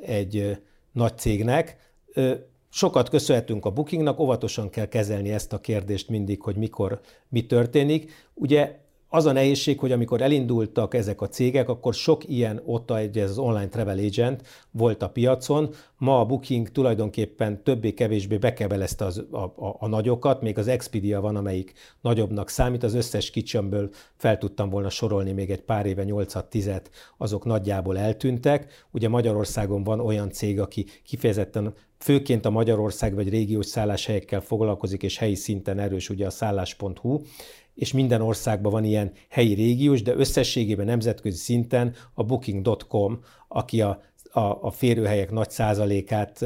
egy 0.00 0.58
nagy 0.92 1.18
cégnek. 1.18 1.76
Sokat 2.70 3.08
köszönhetünk 3.08 3.64
a 3.64 3.70
bookingnak, 3.70 4.20
óvatosan 4.20 4.70
kell 4.70 4.86
kezelni 4.86 5.32
ezt 5.32 5.52
a 5.52 5.60
kérdést 5.60 6.08
mindig, 6.08 6.42
hogy 6.42 6.56
mikor 6.56 7.00
mi 7.28 7.46
történik. 7.46 8.12
Ugye 8.34 8.82
az 9.14 9.26
a 9.26 9.32
nehézség, 9.32 9.78
hogy 9.78 9.92
amikor 9.92 10.22
elindultak 10.22 10.94
ezek 10.94 11.20
a 11.20 11.28
cégek, 11.28 11.68
akkor 11.68 11.94
sok 11.94 12.28
ilyen 12.28 12.62
ott 12.64 12.90
egy 12.90 13.18
ez 13.18 13.30
az 13.30 13.38
online 13.38 13.68
travel 13.68 13.98
agent 13.98 14.42
volt 14.70 15.02
a 15.02 15.08
piacon. 15.08 15.70
Ma 15.98 16.20
a 16.20 16.24
Booking 16.24 16.68
tulajdonképpen 16.68 17.62
többé-kevésbé 17.62 18.36
bekebelezte 18.36 19.04
az, 19.04 19.24
a, 19.30 19.36
a, 19.36 19.76
a 19.78 19.86
nagyokat, 19.86 20.42
még 20.42 20.58
az 20.58 20.68
Expedia 20.68 21.20
van, 21.20 21.36
amelyik 21.36 21.72
nagyobbnak 22.00 22.48
számít. 22.48 22.82
Az 22.82 22.94
összes 22.94 23.30
kicsömből 23.30 23.90
fel 24.16 24.38
tudtam 24.38 24.70
volna 24.70 24.90
sorolni 24.90 25.32
még 25.32 25.50
egy 25.50 25.62
pár 25.62 25.86
éve 25.86 26.04
8-10-et, 26.06 26.84
azok 27.16 27.44
nagyjából 27.44 27.98
eltűntek. 27.98 28.86
Ugye 28.90 29.08
Magyarországon 29.08 29.84
van 29.84 30.00
olyan 30.00 30.30
cég, 30.30 30.60
aki 30.60 30.86
kifejezetten 31.04 31.74
főként 31.98 32.44
a 32.44 32.50
Magyarország 32.50 33.14
vagy 33.14 33.28
régiós 33.28 33.66
szálláshelyekkel 33.66 34.40
foglalkozik, 34.40 35.02
és 35.02 35.18
helyi 35.18 35.34
szinten 35.34 35.78
erős 35.78 36.10
ugye 36.10 36.26
a 36.26 36.30
szállás.hu, 36.30 37.20
és 37.74 37.92
minden 37.92 38.20
országban 38.20 38.72
van 38.72 38.84
ilyen 38.84 39.12
helyi 39.28 39.54
régiós, 39.54 40.02
de 40.02 40.14
összességében 40.14 40.86
nemzetközi 40.86 41.36
szinten 41.36 41.94
a 42.14 42.22
Booking.com, 42.22 43.20
aki 43.48 43.80
a, 43.80 44.00
a, 44.30 44.40
a 44.40 44.70
férőhelyek 44.70 45.30
nagy 45.30 45.50
százalékát 45.50 46.44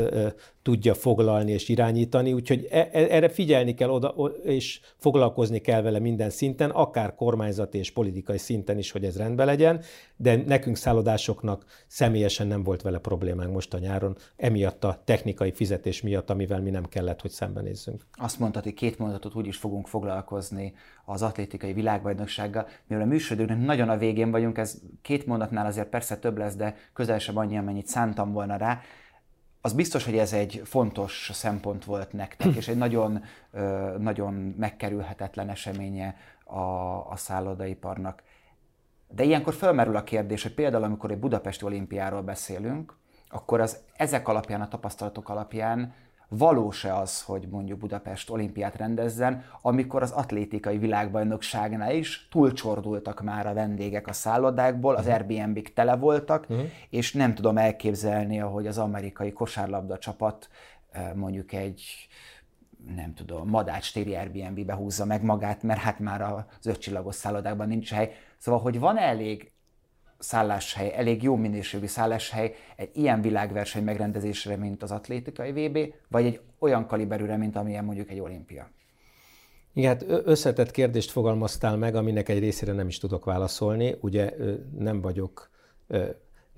tudja 0.68 0.94
foglalni 0.94 1.52
és 1.52 1.68
irányítani, 1.68 2.32
úgyhogy 2.32 2.66
e, 2.70 2.78
e, 2.78 2.88
erre 2.92 3.28
figyelni 3.28 3.74
kell 3.74 3.88
oda, 3.88 4.08
és 4.42 4.80
foglalkozni 4.96 5.58
kell 5.58 5.82
vele 5.82 5.98
minden 5.98 6.30
szinten, 6.30 6.70
akár 6.70 7.14
kormányzati 7.14 7.78
és 7.78 7.90
politikai 7.90 8.38
szinten 8.38 8.78
is, 8.78 8.90
hogy 8.90 9.04
ez 9.04 9.16
rendben 9.16 9.46
legyen, 9.46 9.80
de 10.16 10.42
nekünk 10.46 10.76
szállodásoknak 10.76 11.64
személyesen 11.86 12.46
nem 12.46 12.62
volt 12.62 12.82
vele 12.82 12.98
problémánk 12.98 13.52
most 13.52 13.74
a 13.74 13.78
nyáron, 13.78 14.16
emiatt 14.36 14.84
a 14.84 15.02
technikai 15.04 15.52
fizetés 15.52 16.02
miatt, 16.02 16.30
amivel 16.30 16.60
mi 16.60 16.70
nem 16.70 16.84
kellett, 16.84 17.20
hogy 17.20 17.30
szembenézzünk. 17.30 18.06
Azt 18.12 18.38
mondtad, 18.38 18.62
hogy 18.62 18.74
két 18.74 18.98
mondatot 18.98 19.34
úgy 19.34 19.46
is 19.46 19.56
fogunk 19.56 19.86
foglalkozni 19.86 20.72
az 21.04 21.22
atlétikai 21.22 21.72
világbajnoksággal, 21.72 22.66
mivel 22.86 23.04
a 23.04 23.06
műsoridőnek 23.06 23.64
nagyon 23.64 23.88
a 23.88 23.96
végén 23.96 24.30
vagyunk, 24.30 24.58
ez 24.58 24.78
két 25.02 25.26
mondatnál 25.26 25.66
azért 25.66 25.88
persze 25.88 26.16
több 26.16 26.38
lesz, 26.38 26.56
de 26.56 26.74
közel 26.92 27.18
sem 27.18 27.36
annyi, 27.36 27.58
amennyit 27.58 27.86
szántam 27.86 28.32
volna 28.32 28.56
rá 28.56 28.80
az 29.60 29.72
biztos, 29.72 30.04
hogy 30.04 30.18
ez 30.18 30.32
egy 30.32 30.62
fontos 30.64 31.30
szempont 31.32 31.84
volt 31.84 32.12
nektek, 32.12 32.54
és 32.54 32.68
egy 32.68 32.76
nagyon, 32.76 33.24
nagyon 33.98 34.34
megkerülhetetlen 34.58 35.48
eseménye 35.48 36.16
a, 36.44 36.60
a 37.10 37.16
szállodaiparnak. 37.16 38.22
De 39.08 39.22
ilyenkor 39.22 39.54
felmerül 39.54 39.96
a 39.96 40.04
kérdés, 40.04 40.42
hogy 40.42 40.54
például 40.54 40.84
amikor 40.84 41.10
egy 41.10 41.18
Budapesti 41.18 41.64
olimpiáról 41.64 42.22
beszélünk, 42.22 42.96
akkor 43.28 43.60
az 43.60 43.78
ezek 43.96 44.28
alapján, 44.28 44.60
a 44.60 44.68
tapasztalatok 44.68 45.28
alapján 45.28 45.94
valós-e 46.28 46.96
az, 46.96 47.22
hogy 47.22 47.48
mondjuk 47.50 47.78
Budapest 47.78 48.30
olimpiát 48.30 48.76
rendezzen, 48.76 49.44
amikor 49.62 50.02
az 50.02 50.10
atlétikai 50.10 50.78
világbajnokságnál 50.78 51.94
is 51.94 52.28
túlcsordultak 52.30 53.22
már 53.22 53.46
a 53.46 53.54
vendégek 53.54 54.06
a 54.06 54.12
szállodákból, 54.12 54.94
az 54.94 55.06
mhm. 55.06 55.14
Airbnb-k 55.14 55.72
tele 55.72 55.96
voltak, 55.96 56.46
uh-huh. 56.48 56.66
és 56.90 57.12
nem 57.12 57.34
tudom 57.34 57.58
elképzelni, 57.58 58.40
ahogy 58.40 58.66
az 58.66 58.78
amerikai 58.78 59.32
kosárlabda 59.32 59.98
csapat 59.98 60.48
mondjuk 61.14 61.52
egy 61.52 62.08
nem 62.96 63.14
tudom, 63.14 63.48
Madács 63.48 63.92
téri 63.92 64.14
Airbnb-be 64.14 64.74
húzza 64.74 65.04
meg 65.04 65.22
magát, 65.22 65.62
mert 65.62 65.80
hát 65.80 65.98
már 65.98 66.22
az 66.22 66.66
ötcsillagos 66.66 67.14
szállodákban 67.14 67.68
nincs 67.68 67.92
hely. 67.92 68.12
Szóval, 68.38 68.60
hogy 68.60 68.78
van 68.78 68.98
elég 68.98 69.52
szálláshely, 70.18 70.92
elég 70.94 71.22
jó 71.22 71.36
minőségű 71.36 71.86
szálláshely 71.86 72.54
egy 72.76 72.90
ilyen 72.92 73.20
világverseny 73.20 73.84
megrendezésre, 73.84 74.56
mint 74.56 74.82
az 74.82 74.90
atlétikai 74.90 75.52
VB, 75.52 75.94
vagy 76.08 76.24
egy 76.24 76.40
olyan 76.58 76.86
kaliberűre, 76.86 77.36
mint 77.36 77.56
amilyen 77.56 77.84
mondjuk 77.84 78.10
egy 78.10 78.20
olimpia? 78.20 78.70
Igen, 79.72 79.90
hát 79.90 80.04
összetett 80.24 80.70
kérdést 80.70 81.10
fogalmaztál 81.10 81.76
meg, 81.76 81.94
aminek 81.94 82.28
egy 82.28 82.38
részére 82.38 82.72
nem 82.72 82.88
is 82.88 82.98
tudok 82.98 83.24
válaszolni. 83.24 83.96
Ugye 84.00 84.34
nem 84.78 85.00
vagyok 85.00 85.50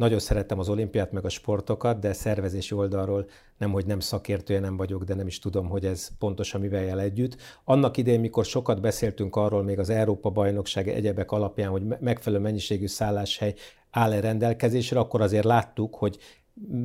nagyon 0.00 0.18
szerettem 0.18 0.58
az 0.58 0.68
olimpiát, 0.68 1.12
meg 1.12 1.24
a 1.24 1.28
sportokat, 1.28 1.98
de 1.98 2.12
szervezési 2.12 2.74
oldalról 2.74 3.26
nem, 3.58 3.72
hogy 3.72 3.86
nem 3.86 4.00
szakértője 4.00 4.60
nem 4.60 4.76
vagyok, 4.76 5.04
de 5.04 5.14
nem 5.14 5.26
is 5.26 5.38
tudom, 5.38 5.68
hogy 5.68 5.84
ez 5.84 6.08
pontosan 6.18 6.60
mivel 6.60 6.82
jel 6.82 7.00
együtt. 7.00 7.36
Annak 7.64 7.96
idején, 7.96 8.20
mikor 8.20 8.44
sokat 8.44 8.80
beszéltünk 8.80 9.36
arról, 9.36 9.62
még 9.62 9.78
az 9.78 9.90
Európa 9.90 10.30
bajnokság 10.30 10.88
egyebek 10.88 11.30
alapján, 11.30 11.70
hogy 11.70 11.82
megfelelő 12.00 12.42
mennyiségű 12.42 12.86
szálláshely 12.86 13.54
áll-e 13.90 14.20
rendelkezésre, 14.20 14.98
akkor 14.98 15.20
azért 15.20 15.44
láttuk, 15.44 15.94
hogy 15.94 16.18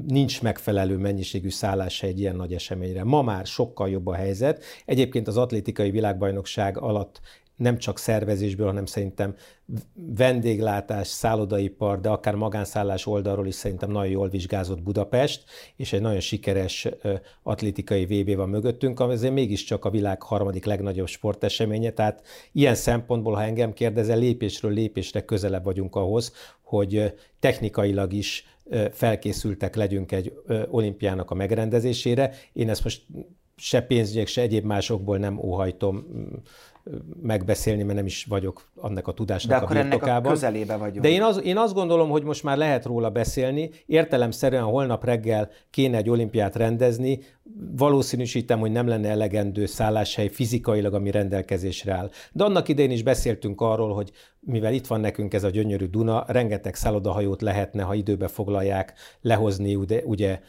nincs 0.08 0.42
megfelelő 0.42 0.98
mennyiségű 0.98 1.50
szálláshely 1.50 2.10
egy 2.10 2.20
ilyen 2.20 2.36
nagy 2.36 2.54
eseményre. 2.54 3.04
Ma 3.04 3.22
már 3.22 3.46
sokkal 3.46 3.90
jobb 3.90 4.08
a 4.08 4.14
helyzet. 4.14 4.64
Egyébként 4.86 5.28
az 5.28 5.38
atlétikai 5.38 5.92
világbajnokság 5.92 6.78
alatt 6.78 7.22
nem 7.56 7.78
csak 7.78 7.98
szervezésből, 7.98 8.68
hanem 8.68 8.86
szerintem 8.86 9.36
vendéglátás, 10.16 11.08
szállodaipar, 11.08 12.00
de 12.00 12.10
akár 12.10 12.36
magánszállás 12.36 13.06
oldalról 13.06 13.48
is 13.48 13.56
szerintem 13.56 13.92
nagyon 13.92 14.12
jól 14.12 14.30
vizsgázott 14.30 14.82
Budapest, 14.82 15.44
és 15.76 15.94
egy 15.94 16.02
nagyon 16.02 16.20
sikeres 16.20 16.88
atlétikai 17.44 18.06
VB 18.06 18.36
van 18.36 18.50
mögöttünk, 18.50 19.00
ami 19.00 19.14
azért 19.14 19.34
mégiscsak 19.34 19.86
a 19.86 19.90
világ 19.90 20.22
harmadik 20.22 20.66
legnagyobb 20.66 21.08
sporteseménye, 21.08 21.92
tehát 21.92 22.24
ilyen 22.52 22.76
szempontból, 22.76 23.34
ha 23.34 23.44
engem 23.44 23.74
kérdezel, 23.74 24.18
lépésről 24.18 24.72
lépésre 24.72 25.26
közelebb 25.26 25.64
vagyunk 25.64 25.96
ahhoz, 25.96 26.34
hogy 26.62 27.14
technikailag 27.40 28.14
is 28.14 28.46
felkészültek 28.92 29.76
legyünk 29.76 30.12
egy 30.12 30.34
olimpiának 30.70 31.32
a 31.32 31.36
megrendezésére. 31.36 32.34
Én 32.54 32.70
ezt 32.70 32.84
most 32.84 33.06
se 33.56 33.82
pénzügyek, 33.82 34.28
se 34.28 34.42
egyéb 34.42 34.66
másokból 34.66 35.18
nem 35.18 35.40
óhajtom 35.40 36.06
megbeszélni, 37.22 37.84
mert 37.84 37.96
nem 37.98 38.06
is 38.06 38.26
vagyok 38.30 38.70
annak 38.76 39.08
a 39.08 39.12
tudásnak 39.12 39.60
De 39.60 39.66
akkor 39.66 39.78
a 39.78 39.82
birtokában. 39.82 40.14
ennek 40.14 40.26
a 40.26 40.30
közelébe 40.30 40.78
vagyunk. 40.78 41.02
De 41.02 41.10
én, 41.10 41.22
az, 41.22 41.42
én 41.44 41.58
azt 41.58 41.74
gondolom, 41.74 42.10
hogy 42.10 42.24
most 42.24 42.44
már 42.44 42.58
lehet 42.58 42.86
róla 42.86 43.10
beszélni. 43.10 43.70
Értelemszerűen 43.86 44.64
holnap 44.64 45.04
reggel 45.04 45.50
kéne 45.70 45.98
egy 45.98 46.10
olimpiát 46.10 46.56
rendezni, 46.56 47.20
valószínűsítem, 47.78 48.60
hogy 48.60 48.72
nem 48.72 48.88
lenne 48.88 49.10
elegendő 49.10 49.66
szálláshely 49.66 50.28
fizikailag, 50.28 50.94
ami 50.94 51.12
rendelkezésre 51.12 51.94
áll. 51.94 52.10
De 52.32 52.44
annak 52.44 52.68
idején 52.68 52.92
is 52.92 53.04
beszéltünk 53.04 53.62
arról, 53.62 53.94
hogy 53.94 54.12
mivel 54.40 54.74
itt 54.74 54.88
van 54.88 55.00
nekünk 55.00 55.34
ez 55.34 55.44
a 55.44 55.50
gyönyörű 55.50 55.86
Duna, 55.86 56.24
rengeteg 56.28 56.76
szállodahajót 56.76 57.42
lehetne, 57.42 57.84
ha 57.84 57.94
időbe 57.94 58.28
foglalják, 58.28 58.94
lehozni 59.22 59.76
ugye, 59.76 60.02
ugye 60.04 60.40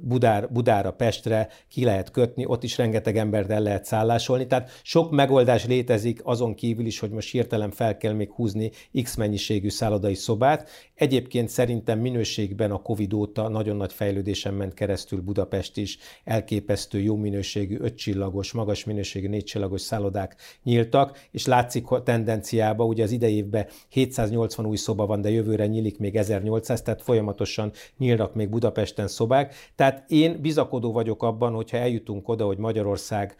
Budár, 0.00 0.52
Budára, 0.52 0.92
Pestre, 0.92 1.48
ki 1.68 1.84
lehet 1.84 2.10
kötni, 2.10 2.44
ott 2.46 2.62
is 2.62 2.76
rengeteg 2.76 3.16
embert 3.16 3.50
el 3.50 3.60
lehet 3.60 3.84
szállásolni. 3.84 4.46
Tehát 4.46 4.70
sok 4.82 5.10
megoldás 5.10 5.66
létezik 5.66 6.20
azon 6.24 6.54
kívül 6.54 6.86
is, 6.86 6.98
hogy 6.98 7.10
most 7.10 7.30
hirtelen 7.30 7.70
fel 7.70 7.96
kell 7.96 8.12
még 8.12 8.30
húzni 8.30 8.70
X 9.02 9.16
mennyiségű 9.16 9.68
szállodai 9.68 10.14
szobát. 10.14 10.68
Egyébként 10.94 11.48
szerintem 11.48 11.98
minőségben 11.98 12.70
a 12.70 12.82
Covid 12.82 13.12
óta 13.12 13.48
nagyon 13.48 13.76
nagy 13.76 13.92
fejlődésen 13.92 14.54
ment 14.54 14.74
keresztül 14.74 15.20
Budapest 15.20 15.76
is 15.78 15.98
elképesztő 16.24 17.00
jó 17.00 17.16
minőségű, 17.16 17.76
ötcsillagos, 17.80 18.52
magas 18.52 18.84
minőségű, 18.84 19.28
négycsillagos 19.28 19.80
szállodák 19.80 20.36
nyíltak, 20.62 21.26
és 21.30 21.46
látszik 21.46 21.90
a 21.90 22.02
tendenciába, 22.02 22.84
ugye 22.84 23.02
az 23.02 23.10
idei 23.10 23.34
évben 23.34 23.66
780 23.88 24.66
új 24.66 24.76
szoba 24.76 25.06
van, 25.06 25.20
de 25.20 25.30
jövőre 25.30 25.66
nyílik 25.66 25.98
még 25.98 26.16
1800, 26.16 26.82
tehát 26.82 27.02
folyamatosan 27.02 27.72
nyílnak 27.98 28.34
még 28.34 28.48
Budapesten 28.48 29.08
szobák. 29.08 29.54
Tehát 29.74 30.10
én 30.10 30.40
bizakodó 30.40 30.92
vagyok 30.92 31.22
abban, 31.22 31.52
hogyha 31.52 31.76
eljutunk 31.76 32.28
oda, 32.28 32.44
hogy 32.44 32.58
Magyarország 32.58 33.36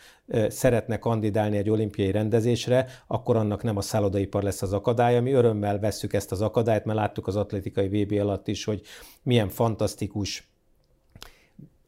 szeretne 0.49 0.99
kandidálni 0.99 1.57
egy 1.57 1.71
olimpiai 1.71 2.11
rendezésre, 2.11 2.87
akkor 3.07 3.37
annak 3.37 3.63
nem 3.63 3.77
a 3.77 3.81
szállodaipar 3.81 4.43
lesz 4.43 4.63
az 4.63 4.73
akadálya. 4.73 5.23
Mi 5.23 5.33
örömmel 5.33 5.79
vesszük 5.79 6.13
ezt 6.13 6.33
az 6.33 6.41
akadályt, 6.41 6.85
mert 6.85 6.99
láttuk 6.99 7.27
az 7.27 7.37
atlétikai 7.37 7.89
VB 7.89 8.13
alatt 8.13 8.49
is, 8.49 8.65
hogy 8.65 8.81
milyen 9.23 9.49
fantasztikus 9.49 10.49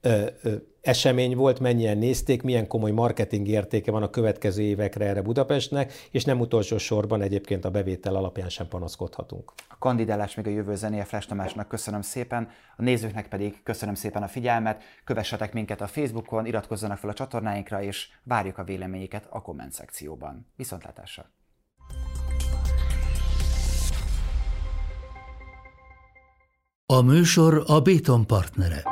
ö, 0.00 0.26
ö, 0.42 0.54
esemény 0.80 1.36
volt, 1.36 1.60
mennyien 1.60 1.98
nézték, 1.98 2.42
milyen 2.42 2.66
komoly 2.66 2.90
marketing 2.90 3.48
értéke 3.48 3.90
van 3.90 4.02
a 4.02 4.10
következő 4.10 4.62
évekre 4.62 5.04
erre 5.04 5.22
Budapestnek, 5.22 5.92
és 6.10 6.24
nem 6.24 6.40
utolsó 6.40 6.78
sorban 6.78 7.22
egyébként 7.22 7.64
a 7.64 7.70
bevétel 7.70 8.14
alapján 8.14 8.48
sem 8.48 8.68
panaszkodhatunk. 8.68 9.52
A 9.68 9.78
kandidálás 9.78 10.34
még 10.34 10.46
a 10.46 10.50
jövő 10.50 10.74
zenéje 10.74 11.04
Flash 11.04 11.28
Tamásnak 11.28 11.68
köszönöm 11.68 12.02
szépen, 12.02 12.48
a 12.76 12.82
nézőknek 12.82 13.28
pedig 13.28 13.62
köszönöm 13.62 13.94
szépen 13.94 14.22
a 14.22 14.28
figyelmet, 14.28 14.82
kövessetek 15.04 15.52
minket 15.52 15.80
a 15.80 15.86
Facebookon, 15.86 16.46
iratkozzanak 16.46 16.98
fel 16.98 17.10
a 17.10 17.14
csatornáinkra, 17.14 17.82
és 17.82 18.08
várjuk 18.22 18.58
a 18.58 18.64
véleményeket 18.64 19.26
a 19.30 19.42
komment 19.42 19.72
szekcióban. 19.72 20.46
Viszontlátásra! 20.56 21.30
A 26.86 27.00
műsor 27.02 27.62
a 27.66 27.80
Béton 27.80 28.26
partnere. 28.26 28.82